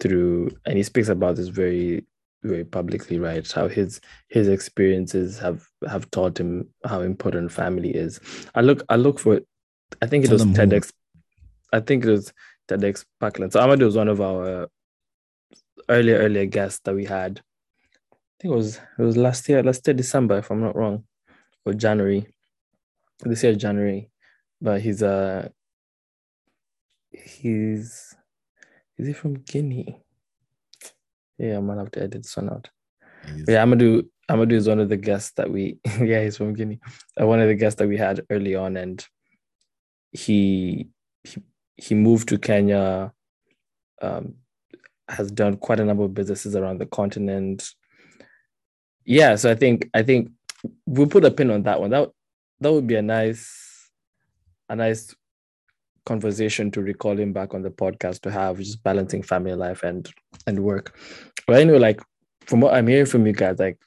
[0.00, 2.06] through and he speaks about this very
[2.42, 3.50] very publicly right?
[3.52, 8.20] How his his experiences have have taught him how important family is.
[8.54, 9.40] I look i look for
[10.00, 10.92] i think it Tell was tedx
[11.72, 12.32] i think it was
[12.68, 14.68] tedx parkland so amadou was one of our
[15.88, 17.40] earlier earlier guests that we had
[18.12, 21.04] i think it was it was last year last year december if i'm not wrong
[21.64, 22.26] or January.
[23.20, 24.10] This year January,
[24.60, 25.48] but he's uh
[27.10, 28.14] he's
[28.96, 30.02] is he from Guinea?
[31.38, 32.70] Yeah, I'm gonna have to edit this one out.
[33.46, 36.80] Yeah, Amadou Amadou is one of the guests that we yeah he's from Guinea.
[37.20, 39.06] Uh, one of the guests that we had early on, and
[40.12, 40.88] he
[41.80, 43.12] he moved to Kenya.
[44.02, 44.34] Um,
[45.10, 47.74] has done quite a number of businesses around the continent.
[49.04, 50.30] Yeah, so I think I think
[50.86, 51.90] we'll put a pin on that one.
[51.90, 52.10] That
[52.60, 53.90] that would be a nice,
[54.68, 55.14] a nice
[56.06, 60.08] conversation to recall him back on the podcast to have, just balancing family life and
[60.46, 60.96] and work.
[61.46, 62.00] But anyway, like
[62.46, 63.78] from what I'm hearing from you guys, like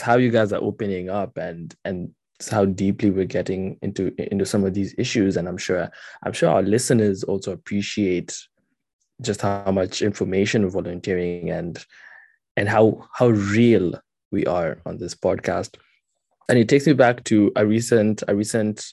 [0.00, 2.14] how you guys are opening up and and
[2.48, 5.36] how deeply we're getting into into some of these issues.
[5.36, 5.90] And I'm sure
[6.22, 8.36] I'm sure our listeners also appreciate
[9.20, 11.84] just how much information volunteering and
[12.56, 15.76] and how how real we are on this podcast
[16.50, 18.92] and it takes me back to a recent a recent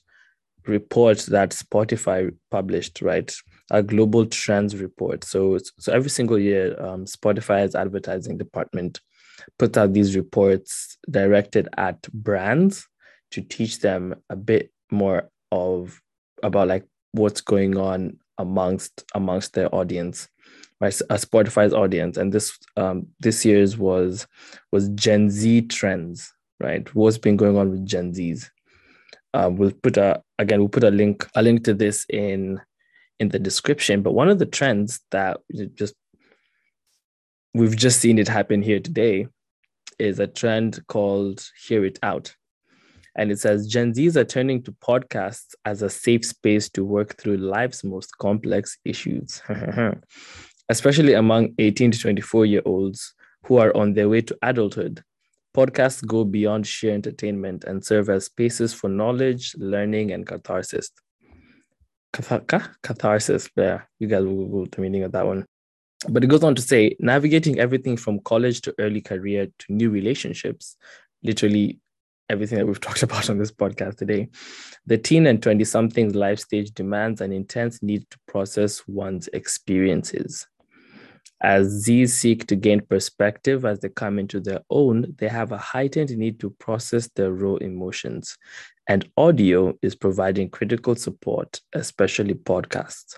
[0.68, 3.34] report that Spotify published, right?
[3.72, 5.24] A global trends report.
[5.24, 9.00] So, so every single year, um, Spotify's advertising department
[9.58, 12.88] puts out these reports directed at brands
[13.32, 16.02] to teach them a bit more of
[16.44, 20.28] about like what's going on amongst amongst their audience
[20.80, 24.28] right a spotify's audience and this um this year's was
[24.72, 26.94] was gen z trends right?
[26.96, 28.50] What's been going on with Gen Zs?
[29.34, 32.62] Um, we'll put a again we'll put a link a link to this in
[33.20, 34.02] in the description.
[34.02, 35.42] But one of the trends that
[35.76, 35.96] just
[37.54, 39.28] we've just seen it happen here today
[40.00, 42.36] is a trend called "Hear It Out,"
[43.18, 47.18] and it says Gen Zs are turning to podcasts as a safe space to work
[47.18, 49.42] through life's most complex issues,
[50.70, 53.14] especially among 18 to 24 year olds
[53.46, 55.04] who are on their way to adulthood
[55.58, 60.92] Podcasts go beyond sheer entertainment and serve as spaces for knowledge, learning, and catharsis.
[62.14, 65.48] Catharsis, yeah, you guys will Google the meaning of that one.
[66.08, 69.90] But it goes on to say navigating everything from college to early career to new
[69.90, 70.78] relationships,
[71.24, 71.80] literally
[72.30, 74.30] everything that we've talked about on this podcast today.
[74.86, 80.48] The teen and 20 somethings life stage demands an intense need to process one's experiences.
[81.42, 85.58] As these seek to gain perspective as they come into their own, they have a
[85.58, 88.38] heightened need to process their raw emotions.
[88.88, 93.18] And audio is providing critical support, especially podcasts.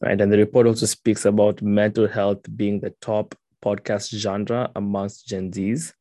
[0.00, 0.20] Right.
[0.20, 5.50] And the report also speaks about mental health being the top podcast genre amongst Gen
[5.50, 5.92] Zs.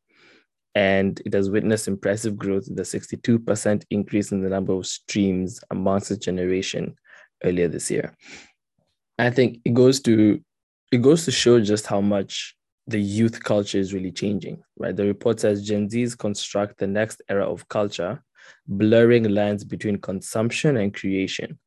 [0.76, 6.09] And it has witnessed impressive growth, the 62% increase in the number of streams amongst
[6.09, 6.95] the generation
[7.43, 8.15] earlier this year.
[9.19, 10.41] I think it goes to
[10.91, 12.55] it goes to show just how much
[12.88, 14.95] the youth culture is really changing, right?
[14.95, 18.24] The report says Gen Zs construct the next era of culture,
[18.67, 21.57] blurring lines between consumption and creation,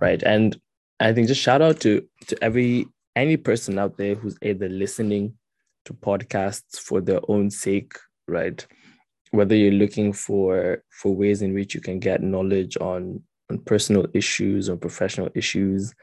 [0.00, 0.22] right?
[0.22, 0.58] And
[1.00, 5.34] I think just shout out to to every any person out there who's either listening
[5.84, 7.94] to podcasts for their own sake,
[8.28, 8.64] right?
[9.30, 14.06] Whether you're looking for for ways in which you can get knowledge on on personal
[14.14, 15.94] issues or professional issues,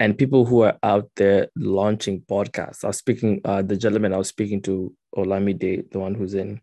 [0.00, 2.84] and people who are out there launching podcasts.
[2.84, 6.60] I was speaking, uh, the gentleman I was speaking to, Olamide, the one who's in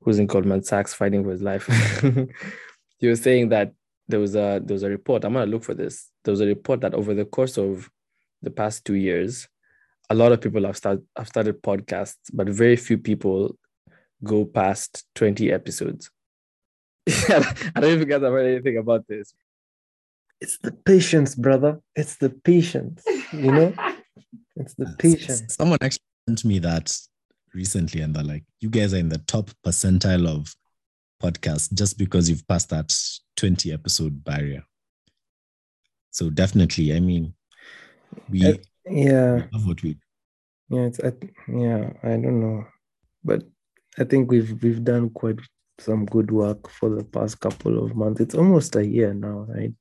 [0.00, 1.66] who's in Goldman Sachs fighting for his life.
[2.98, 3.72] he was saying that
[4.08, 5.24] there was a there was a report.
[5.24, 6.10] I'm gonna look for this.
[6.24, 7.90] There was a report that over the course of
[8.42, 9.48] the past two years,
[10.10, 13.56] a lot of people have started have started podcasts, but very few people
[14.26, 16.10] go past 20 episodes.
[17.08, 19.32] I don't know if you guys have heard anything about this
[20.40, 21.80] it's the patience, brother.
[21.94, 23.74] It's the patience, you know?
[24.56, 25.54] it's the patience.
[25.54, 26.96] Someone explained to me that
[27.54, 30.54] recently, and they're like, you guys are in the top percentile of
[31.22, 32.94] podcasts just because you've passed that
[33.36, 34.64] 20 episode barrier.
[36.10, 37.34] So definitely, I mean,
[38.30, 38.56] we uh,
[38.88, 39.98] yeah we love what we
[40.70, 41.12] yeah it's I,
[41.48, 42.64] yeah I don't know,
[43.24, 43.42] but
[43.98, 45.40] I think we've we've done quite
[45.78, 48.20] some good work for the past couple of months.
[48.20, 49.74] It's almost a year now, right?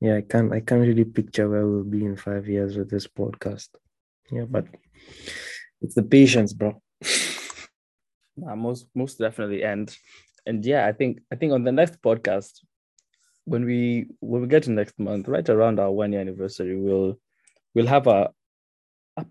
[0.00, 3.06] yeah, I can't I can't really picture where we'll be in five years with this
[3.06, 3.68] podcast.
[4.30, 4.66] Yeah, but
[5.82, 6.80] it's the patience, bro.
[8.36, 9.94] Most most definitely, and
[10.46, 12.64] and yeah, I think I think on the next podcast,
[13.44, 17.18] when we when we get to next month, right around our one year anniversary, we'll
[17.74, 18.30] we'll have a,
[19.18, 19.26] a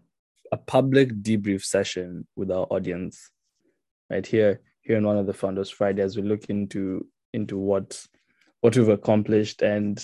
[0.51, 3.32] a public debrief session with our audience,
[4.10, 8.03] right here here in one of the founders Friday as we look into into what
[8.62, 10.03] what we've accomplished and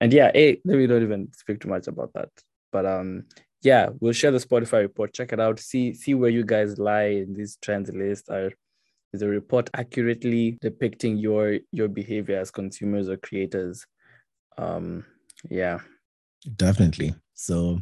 [0.00, 2.28] and yeah, a we don't even speak too much about that.
[2.72, 3.24] But um,
[3.62, 5.14] yeah, we'll share the Spotify report.
[5.14, 5.58] Check it out.
[5.58, 8.28] See see where you guys lie in these trends list.
[8.30, 8.50] Are
[9.12, 13.86] is the report accurately depicting your your behavior as consumers or creators?
[14.58, 15.04] Um,
[15.48, 15.78] yeah,
[16.56, 17.14] definitely.
[17.32, 17.80] So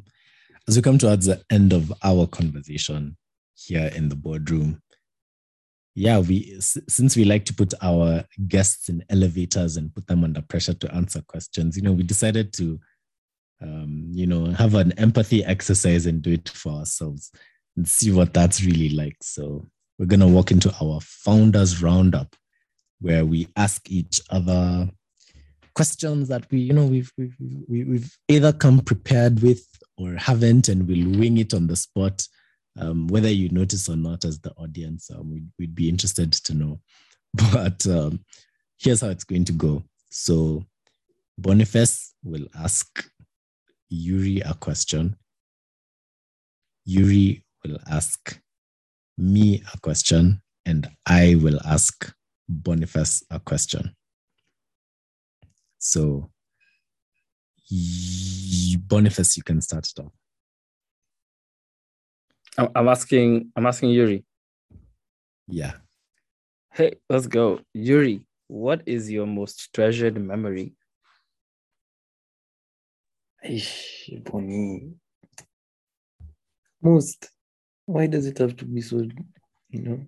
[0.68, 3.16] as we come towards the end of our conversation
[3.54, 4.80] here in the boardroom,
[5.94, 10.40] yeah, we since we like to put our guests in elevators and put them under
[10.40, 12.80] pressure to answer questions, you know, we decided to,
[13.60, 17.30] um, you know, have an empathy exercise and do it for ourselves
[17.76, 19.16] and see what that's really like.
[19.20, 19.66] So
[19.98, 22.34] we're gonna walk into our founders roundup,
[23.00, 24.88] where we ask each other
[25.74, 27.36] questions that we, you know, we've we've
[27.68, 29.66] we've either come prepared with
[29.98, 32.26] or haven't, and we'll wing it on the spot
[32.78, 36.54] um, whether you notice or not as the audience, um, we'd, we'd, be interested to
[36.54, 36.80] know.
[37.52, 38.24] But um,
[38.78, 39.82] here's how it's going to go.
[40.10, 40.64] So
[41.38, 43.08] Boniface will ask
[43.88, 45.16] Yuri a question.
[46.84, 48.38] Yuri will ask
[49.16, 52.12] me a question, and I will ask
[52.48, 53.94] Boniface a question.
[55.78, 56.30] So,
[58.78, 60.12] Boniface, you can start it off.
[62.58, 63.50] I'm asking.
[63.56, 64.24] I'm asking Yuri.
[65.48, 65.72] Yeah.
[66.72, 68.26] Hey, let's go, Yuri.
[68.48, 70.74] What is your most treasured memory?
[76.82, 77.30] Most.
[77.86, 79.02] Why does it have to be so?
[79.70, 80.06] You know.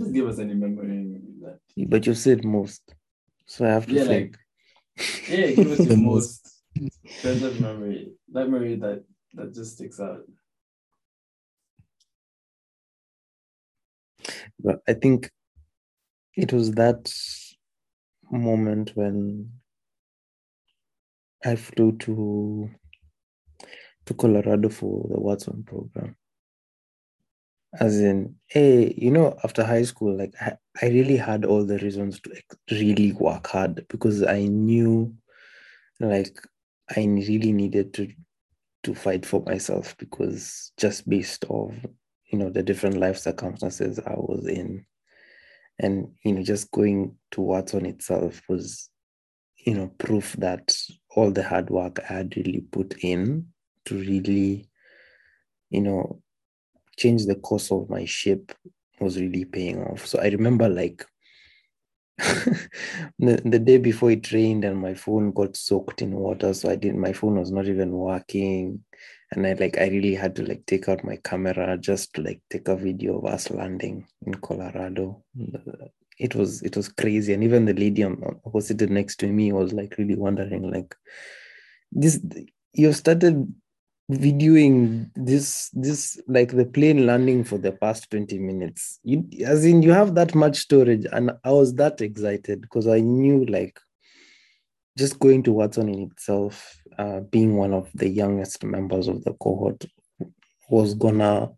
[0.00, 1.58] Just give us any memory that.
[1.88, 2.94] But you said most,
[3.46, 4.38] so I have to yeah, think.
[4.96, 6.48] Like, yeah, give us your most
[7.20, 8.12] treasured memory.
[8.30, 9.04] Memory that
[9.34, 10.22] that just sticks out.
[14.88, 15.30] I think
[16.36, 17.12] it was that
[18.30, 19.50] moment when
[21.44, 22.70] I flew to
[24.06, 26.16] to Colorado for the Watson program.
[27.78, 31.78] As in, hey, you know, after high school, like I, I really had all the
[31.78, 35.14] reasons to really work hard because I knew
[36.00, 36.36] like
[36.96, 38.12] I really needed to
[38.82, 41.74] to fight for myself because just based off
[42.30, 44.84] you know the different life circumstances I was in,
[45.78, 48.88] and you know just going to Watson itself was,
[49.58, 50.76] you know, proof that
[51.16, 53.48] all the hard work I had really put in
[53.86, 54.68] to really,
[55.70, 56.22] you know,
[56.96, 58.52] change the course of my ship
[59.00, 60.06] was really paying off.
[60.06, 61.04] So I remember like
[62.18, 66.52] the, the day before it rained and my phone got soaked in water.
[66.52, 68.84] So I didn't, my phone was not even working.
[69.32, 72.40] And I like, I really had to like take out my camera just to like
[72.50, 75.22] take a video of us landing in Colorado.
[75.54, 75.86] Uh,
[76.18, 77.32] it was, it was crazy.
[77.32, 80.94] And even the lady on, who seated next to me was like really wondering like,
[81.92, 82.20] this,
[82.72, 83.52] you've started
[84.10, 89.82] videoing this this like the plane landing for the past 20 minutes you as in
[89.82, 93.78] you have that much storage and i was that excited because i knew like
[95.00, 99.32] just going to watson in itself uh, being one of the youngest members of the
[99.34, 99.84] cohort
[100.68, 101.50] was gonna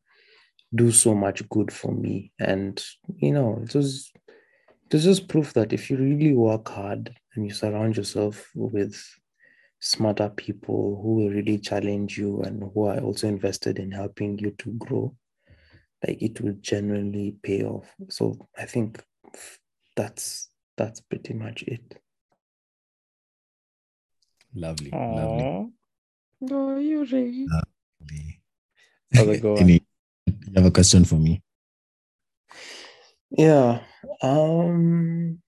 [0.74, 2.32] do so much good for me.
[2.38, 2.82] And
[3.16, 7.45] you know it was it was just proof that if you really work hard and
[7.45, 8.97] you surround yourself with
[9.80, 14.53] smarter people who will really challenge you and who are also invested in helping you
[14.59, 15.14] to grow
[16.07, 17.93] like it will genuinely pay off.
[18.09, 19.03] So i think
[19.97, 22.01] that's that's pretty much it
[24.55, 25.16] Lovely, Aww.
[25.16, 25.72] lovely.
[26.40, 27.46] No, you really.
[27.46, 28.40] lovely.
[29.14, 29.59] How's it going?
[29.59, 29.82] Any,
[30.26, 31.42] you have a question for me?
[33.38, 33.80] yeah
[34.22, 35.40] um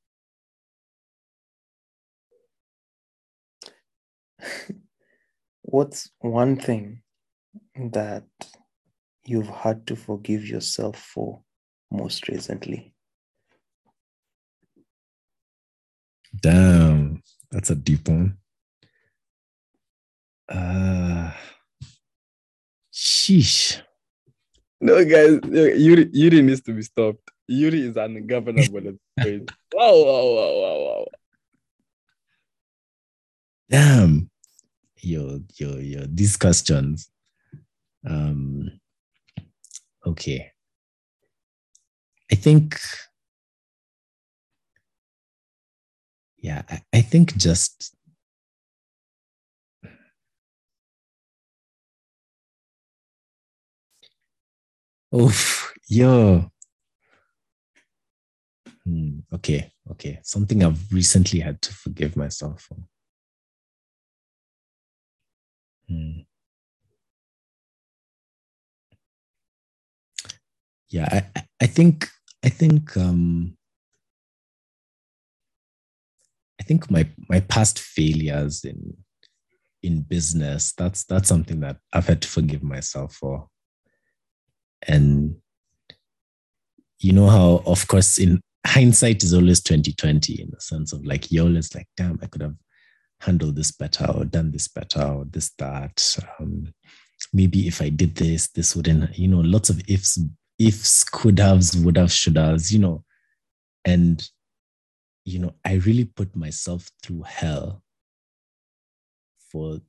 [5.62, 7.02] what's one thing
[7.90, 8.24] that
[9.26, 11.42] you've had to forgive yourself for
[11.90, 12.92] most recently
[16.40, 18.36] Damn, that's a deep one.
[20.48, 21.30] Uh,
[22.92, 23.80] sheesh.
[24.80, 27.30] No, guys, Yuri, Yuri needs to be stopped.
[27.48, 29.50] Yuri is ungovernable at this point.
[29.74, 31.04] Wow, wow, wow, wow, wow.
[33.68, 34.30] Damn.
[35.00, 36.06] Yo, yo, yo.
[36.08, 37.10] These questions.
[38.06, 38.70] Um.
[40.06, 40.52] Okay.
[42.30, 42.78] I think.
[46.38, 47.94] Yeah, I, I think just
[55.14, 56.50] Oof, yo.
[58.84, 60.18] Hmm, okay, okay.
[60.22, 62.76] Something I've recently had to forgive myself for.
[65.88, 66.24] Hmm.
[70.88, 72.08] Yeah, I, I- I think
[72.44, 73.56] I think um
[76.60, 78.96] I think my my past failures in
[79.82, 83.48] in business, that's that's something that I've had to forgive myself for.
[84.86, 85.36] And
[86.98, 91.30] you know how of course in hindsight is always 2020 in the sense of like
[91.30, 92.56] you're always like, damn, I could have
[93.20, 96.16] handled this better or done this better or this, that.
[96.38, 96.72] Um,
[97.32, 100.18] maybe if I did this, this wouldn't, you know, lots of ifs,
[100.58, 103.04] ifs, could haves, would have, should haves, you know.
[103.84, 104.26] And,
[105.24, 107.82] you know, I really put myself through hell
[109.50, 109.80] for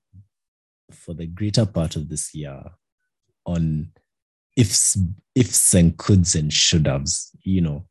[0.91, 2.62] for the greater part of this year
[3.46, 3.91] on
[4.56, 4.97] ifs,
[5.36, 7.86] ifs and coulds and should haves, you know.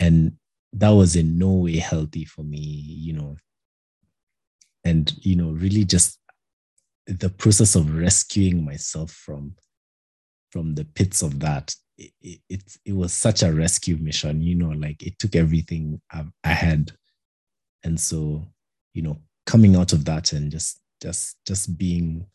[0.00, 0.32] And
[0.72, 3.36] that was in no way healthy for me, you know.
[4.84, 6.18] And, you know, really just
[7.06, 9.54] the process of rescuing myself from
[10.50, 14.70] from the pits of that it, it, it, was such a rescue mission you know
[14.70, 16.92] like it took everything I, I had
[17.82, 18.46] and so
[18.94, 22.26] you know coming out of that and just just just being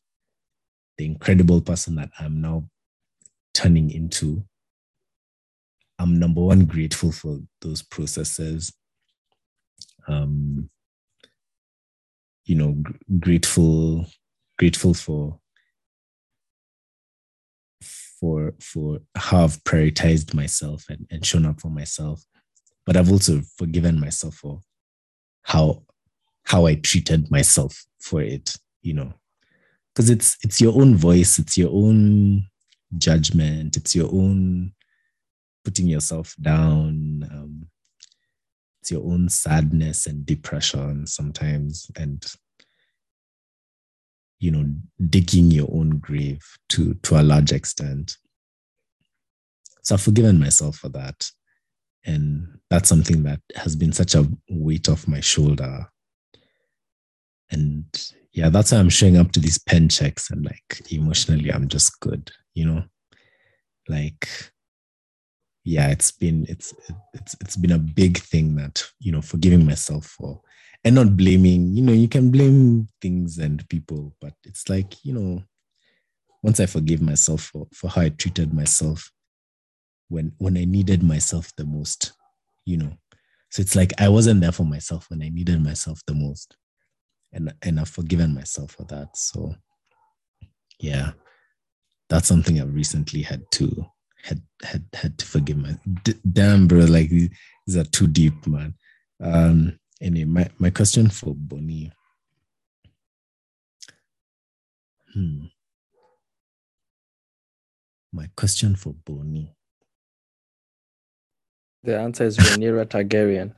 [0.97, 2.69] the incredible person that i'm now
[3.53, 4.43] turning into
[5.99, 8.73] i'm number one grateful for those processes
[10.07, 10.69] um
[12.45, 14.05] you know gr- grateful
[14.57, 15.39] grateful for
[18.19, 22.23] for for how I've prioritized myself and, and shown up for myself.
[22.85, 24.61] But I've also forgiven myself for
[25.43, 25.83] how
[26.43, 29.13] how I treated myself for it, you know.
[29.93, 32.45] Because it's it's your own voice, it's your own
[32.97, 34.73] judgment, it's your own
[35.63, 37.27] putting yourself down.
[37.31, 37.67] Um,
[38.81, 42.25] it's your own sadness and depression sometimes, and
[44.39, 44.65] you know
[45.09, 48.17] digging your own grave to to a large extent.
[49.83, 51.29] So i've forgiven myself for that.
[52.05, 55.89] And that's something that has been such a weight off my shoulder.
[57.51, 57.85] And
[58.33, 61.99] yeah that's why i'm showing up to these pen checks and like emotionally i'm just
[61.99, 62.83] good you know
[63.87, 64.27] like
[65.63, 66.73] yeah it's been it's
[67.13, 70.41] it's it's been a big thing that you know forgiving myself for
[70.83, 75.13] and not blaming you know you can blame things and people but it's like you
[75.13, 75.43] know
[76.43, 79.11] once i forgive myself for for how i treated myself
[80.09, 82.13] when when i needed myself the most
[82.69, 82.93] you know.
[83.51, 86.55] So it's like i wasn't there for myself when i needed myself the most
[87.33, 89.17] and and i've forgiven myself for that.
[89.17, 89.55] So
[90.79, 91.11] yeah
[92.09, 93.85] that's something i've recently had to
[94.23, 98.73] had had had to forgive my D- damn bro like these are too deep man
[99.21, 101.91] um anyway my, my question for bonnie
[105.13, 105.45] hmm
[108.11, 109.55] my question for bonnie
[111.83, 113.53] The answer is Rhaenyra Targaryen.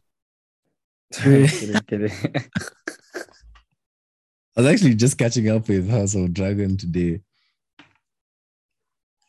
[1.11, 2.11] kidding, kidding.
[4.55, 7.21] I was actually just catching up with House of Dragon today.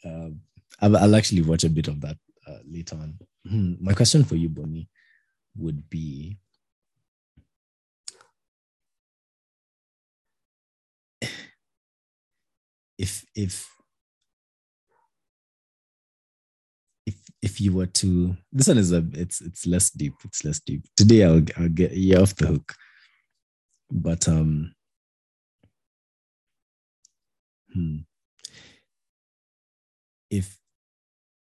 [0.04, 0.40] Um,
[0.80, 2.16] I'll, I'll actually watch a bit of that
[2.48, 3.18] uh, later on.
[3.48, 4.88] Hmm, My question for you, Bonnie,
[5.56, 6.38] would be
[12.98, 13.68] if if
[17.06, 20.60] if if you were to this one is a it's it's less deep it's less
[20.60, 20.84] deep.
[20.96, 22.74] Today i'll i'll get you off the hook.
[23.90, 24.74] But um
[27.74, 27.98] hmm,
[30.32, 30.58] if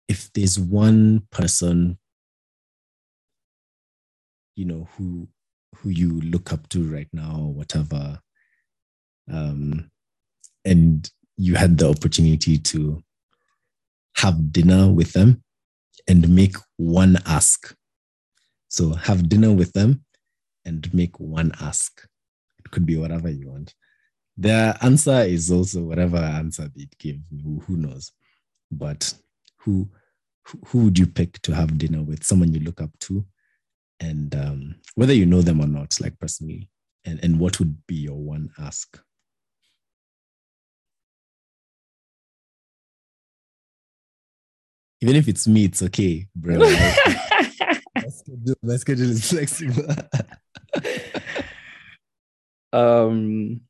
[0.08, 1.98] if there's one person
[4.56, 5.28] you know who
[5.78, 8.20] who you look up to right now or whatever
[9.32, 9.90] um
[10.66, 13.02] and you had the opportunity to
[14.18, 15.44] have dinner with them
[16.08, 17.76] and make one ask.
[18.68, 20.04] So have dinner with them
[20.66, 22.06] and make one ask.
[22.60, 23.74] It could be whatever you want.
[24.38, 28.12] Their answer is also whatever answer they give who, who knows
[28.74, 29.14] but
[29.60, 29.90] who
[30.68, 32.24] who would you pick to have dinner with?
[32.24, 33.26] Someone you look up to?
[34.00, 36.70] And um, whether you know them or not like personally
[37.06, 39.00] and, and what would be your one ask?
[45.02, 46.60] Even if it's me it's okay bro.
[47.96, 49.96] My, schedule, my schedule is flexible.
[52.74, 53.62] Um,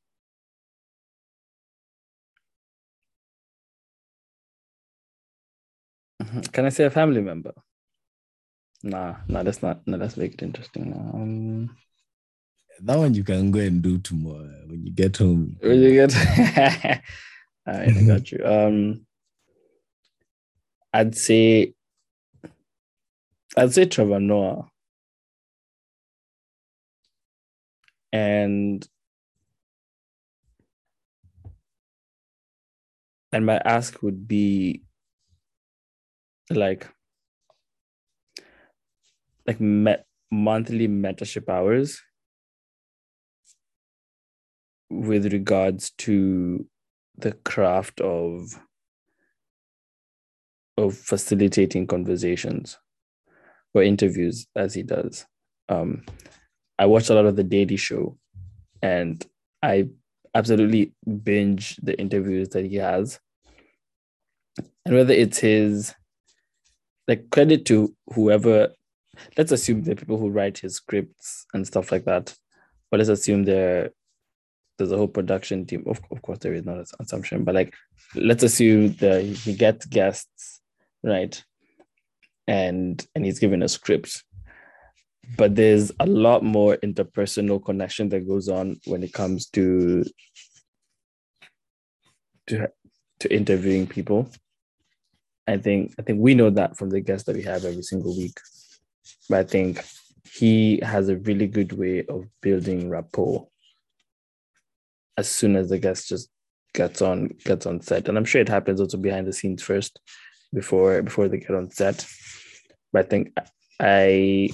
[6.51, 7.53] can I say a family member?
[8.83, 9.87] Nah, nah, that's not.
[9.87, 10.93] No, let's make it interesting.
[10.93, 11.77] Um,
[12.81, 16.15] that one you can go and do tomorrow when you get home Will you get?
[17.65, 18.45] All right, I got you.
[18.45, 19.05] Um,
[20.91, 21.73] I'd say,
[23.55, 24.69] I'd say Trevor Noah,
[28.11, 28.87] and
[33.31, 34.83] and my ask would be
[36.49, 36.87] like
[39.47, 42.01] like met monthly mentorship hours
[44.89, 46.65] with regards to
[47.17, 48.59] the craft of
[50.77, 52.79] of facilitating conversations
[53.73, 55.25] or interviews as he does.
[55.69, 56.03] Um
[56.79, 58.17] i watched a lot of the daily show
[58.81, 59.23] and
[59.61, 59.87] i
[60.35, 60.91] absolutely
[61.23, 63.19] binge the interviews that he has.
[64.85, 65.93] And whether it's his
[67.07, 68.69] like credit to whoever
[69.37, 72.33] let's assume the people who write his scripts and stuff like that
[72.89, 73.91] but let's assume there
[74.77, 75.83] there's a whole production team.
[75.87, 77.73] Of, of course there is not an assumption but like
[78.15, 80.61] let's assume that he gets guests
[81.03, 81.41] right
[82.47, 84.23] and and he's given a script
[85.37, 90.03] but there's a lot more interpersonal connection that goes on when it comes to
[92.47, 92.67] to
[93.19, 94.29] to interviewing people
[95.47, 98.15] i think i think we know that from the guests that we have every single
[98.15, 98.37] week.
[99.29, 99.83] But i think
[100.31, 103.47] he has a really good way of building rapport
[105.17, 106.29] as soon as the guest just
[106.73, 108.07] gets on gets on set.
[108.07, 109.99] And i'm sure it happens also behind the scenes first
[110.53, 112.05] before before they get on set.
[112.91, 113.37] But i think
[113.79, 114.49] i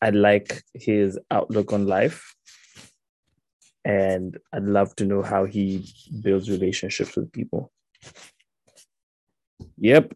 [0.00, 2.34] i like his outlook on life.
[3.84, 5.86] And i'd love to know how he
[6.22, 7.70] builds relationships with people
[9.78, 10.12] yep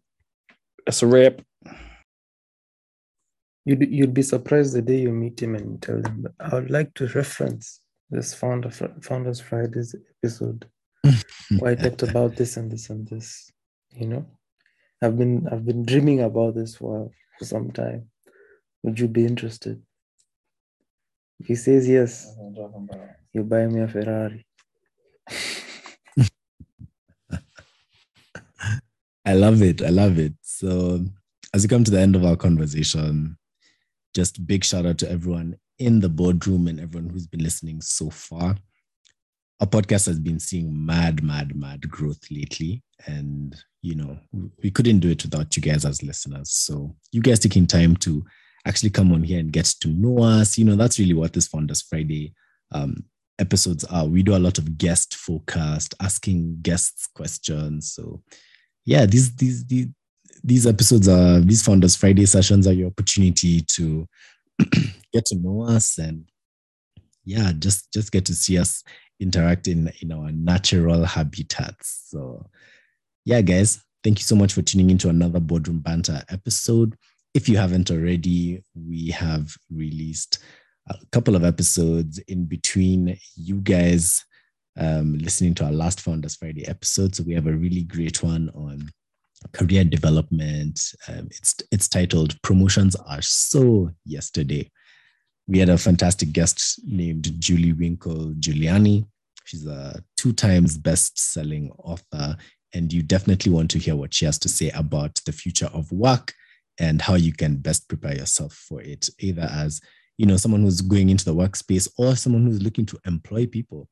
[0.85, 1.41] that's a wrap
[3.69, 6.55] You'd, you'd be surprised the day you meet him and you tell him, but I
[6.55, 9.93] would like to reference this Founder, Founders Fridays
[10.23, 10.67] episode
[11.59, 13.51] where I talked about this and this and this.
[13.91, 14.25] You know,
[15.03, 18.09] I've been I've been dreaming about this for, for some time.
[18.81, 19.79] Would you be interested?
[21.39, 22.35] If he says yes,
[23.33, 24.47] you buy me a Ferrari.
[29.29, 29.83] I love it.
[29.83, 30.33] I love it.
[30.41, 31.05] So,
[31.53, 33.37] as we come to the end of our conversation,
[34.15, 38.09] just big shout out to everyone in the boardroom and everyone who's been listening so
[38.09, 38.57] far.
[39.61, 42.81] Our podcast has been seeing mad, mad, mad growth lately.
[43.05, 44.17] And, you know,
[44.63, 46.49] we couldn't do it without you guys as listeners.
[46.51, 48.25] So, you guys taking time to
[48.65, 51.47] actually come on here and get to know us, you know, that's really what this
[51.49, 52.33] Founders Friday
[52.71, 53.03] um,
[53.37, 54.07] episodes are.
[54.07, 57.93] We do a lot of guest focused, asking guests questions.
[57.93, 58.23] So,
[58.85, 59.87] yeah, these, these, these,
[60.43, 64.07] these episodes are these founders friday sessions are your opportunity to
[65.13, 66.29] get to know us and
[67.25, 68.83] yeah just just get to see us
[69.19, 72.05] interact in in our natural habitats.
[72.07, 72.45] So
[73.25, 76.95] yeah guys thank you so much for tuning into another boardroom banter episode.
[77.33, 80.39] If you haven't already we have released
[80.89, 84.25] a couple of episodes in between you guys
[84.79, 88.49] um, listening to our last founders friday episode so we have a really great one
[88.55, 88.89] on
[89.53, 90.79] career development.
[91.07, 94.69] Um, it's it's titled "Promotions Are So Yesterday."
[95.47, 99.05] We had a fantastic guest named Julie Winkle Giulioni.
[99.45, 102.37] She's a two times best-selling author,
[102.73, 105.91] and you definitely want to hear what she has to say about the future of
[105.91, 106.33] work
[106.79, 109.81] and how you can best prepare yourself for it, either as
[110.17, 113.87] you know someone who's going into the workspace or someone who's looking to employ people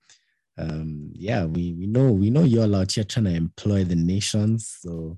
[0.58, 4.78] um, yeah, we we know we know you're out here trying to employ the nations.
[4.82, 5.18] So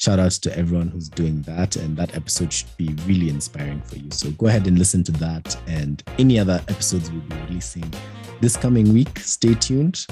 [0.00, 1.76] shout outs to everyone who's doing that.
[1.76, 4.10] And that episode should be really inspiring for you.
[4.10, 7.84] So go ahead and listen to that and any other episodes we'll be releasing
[8.40, 9.18] this coming week.
[9.18, 10.06] Stay tuned.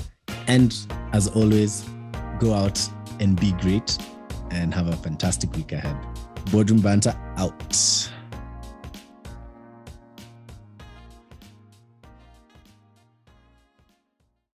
[0.46, 0.76] And
[1.12, 1.88] as always,
[2.38, 2.78] go out
[3.18, 3.96] and be great
[4.50, 5.96] and have a fantastic week ahead.
[6.52, 7.74] Boardroom Banter out.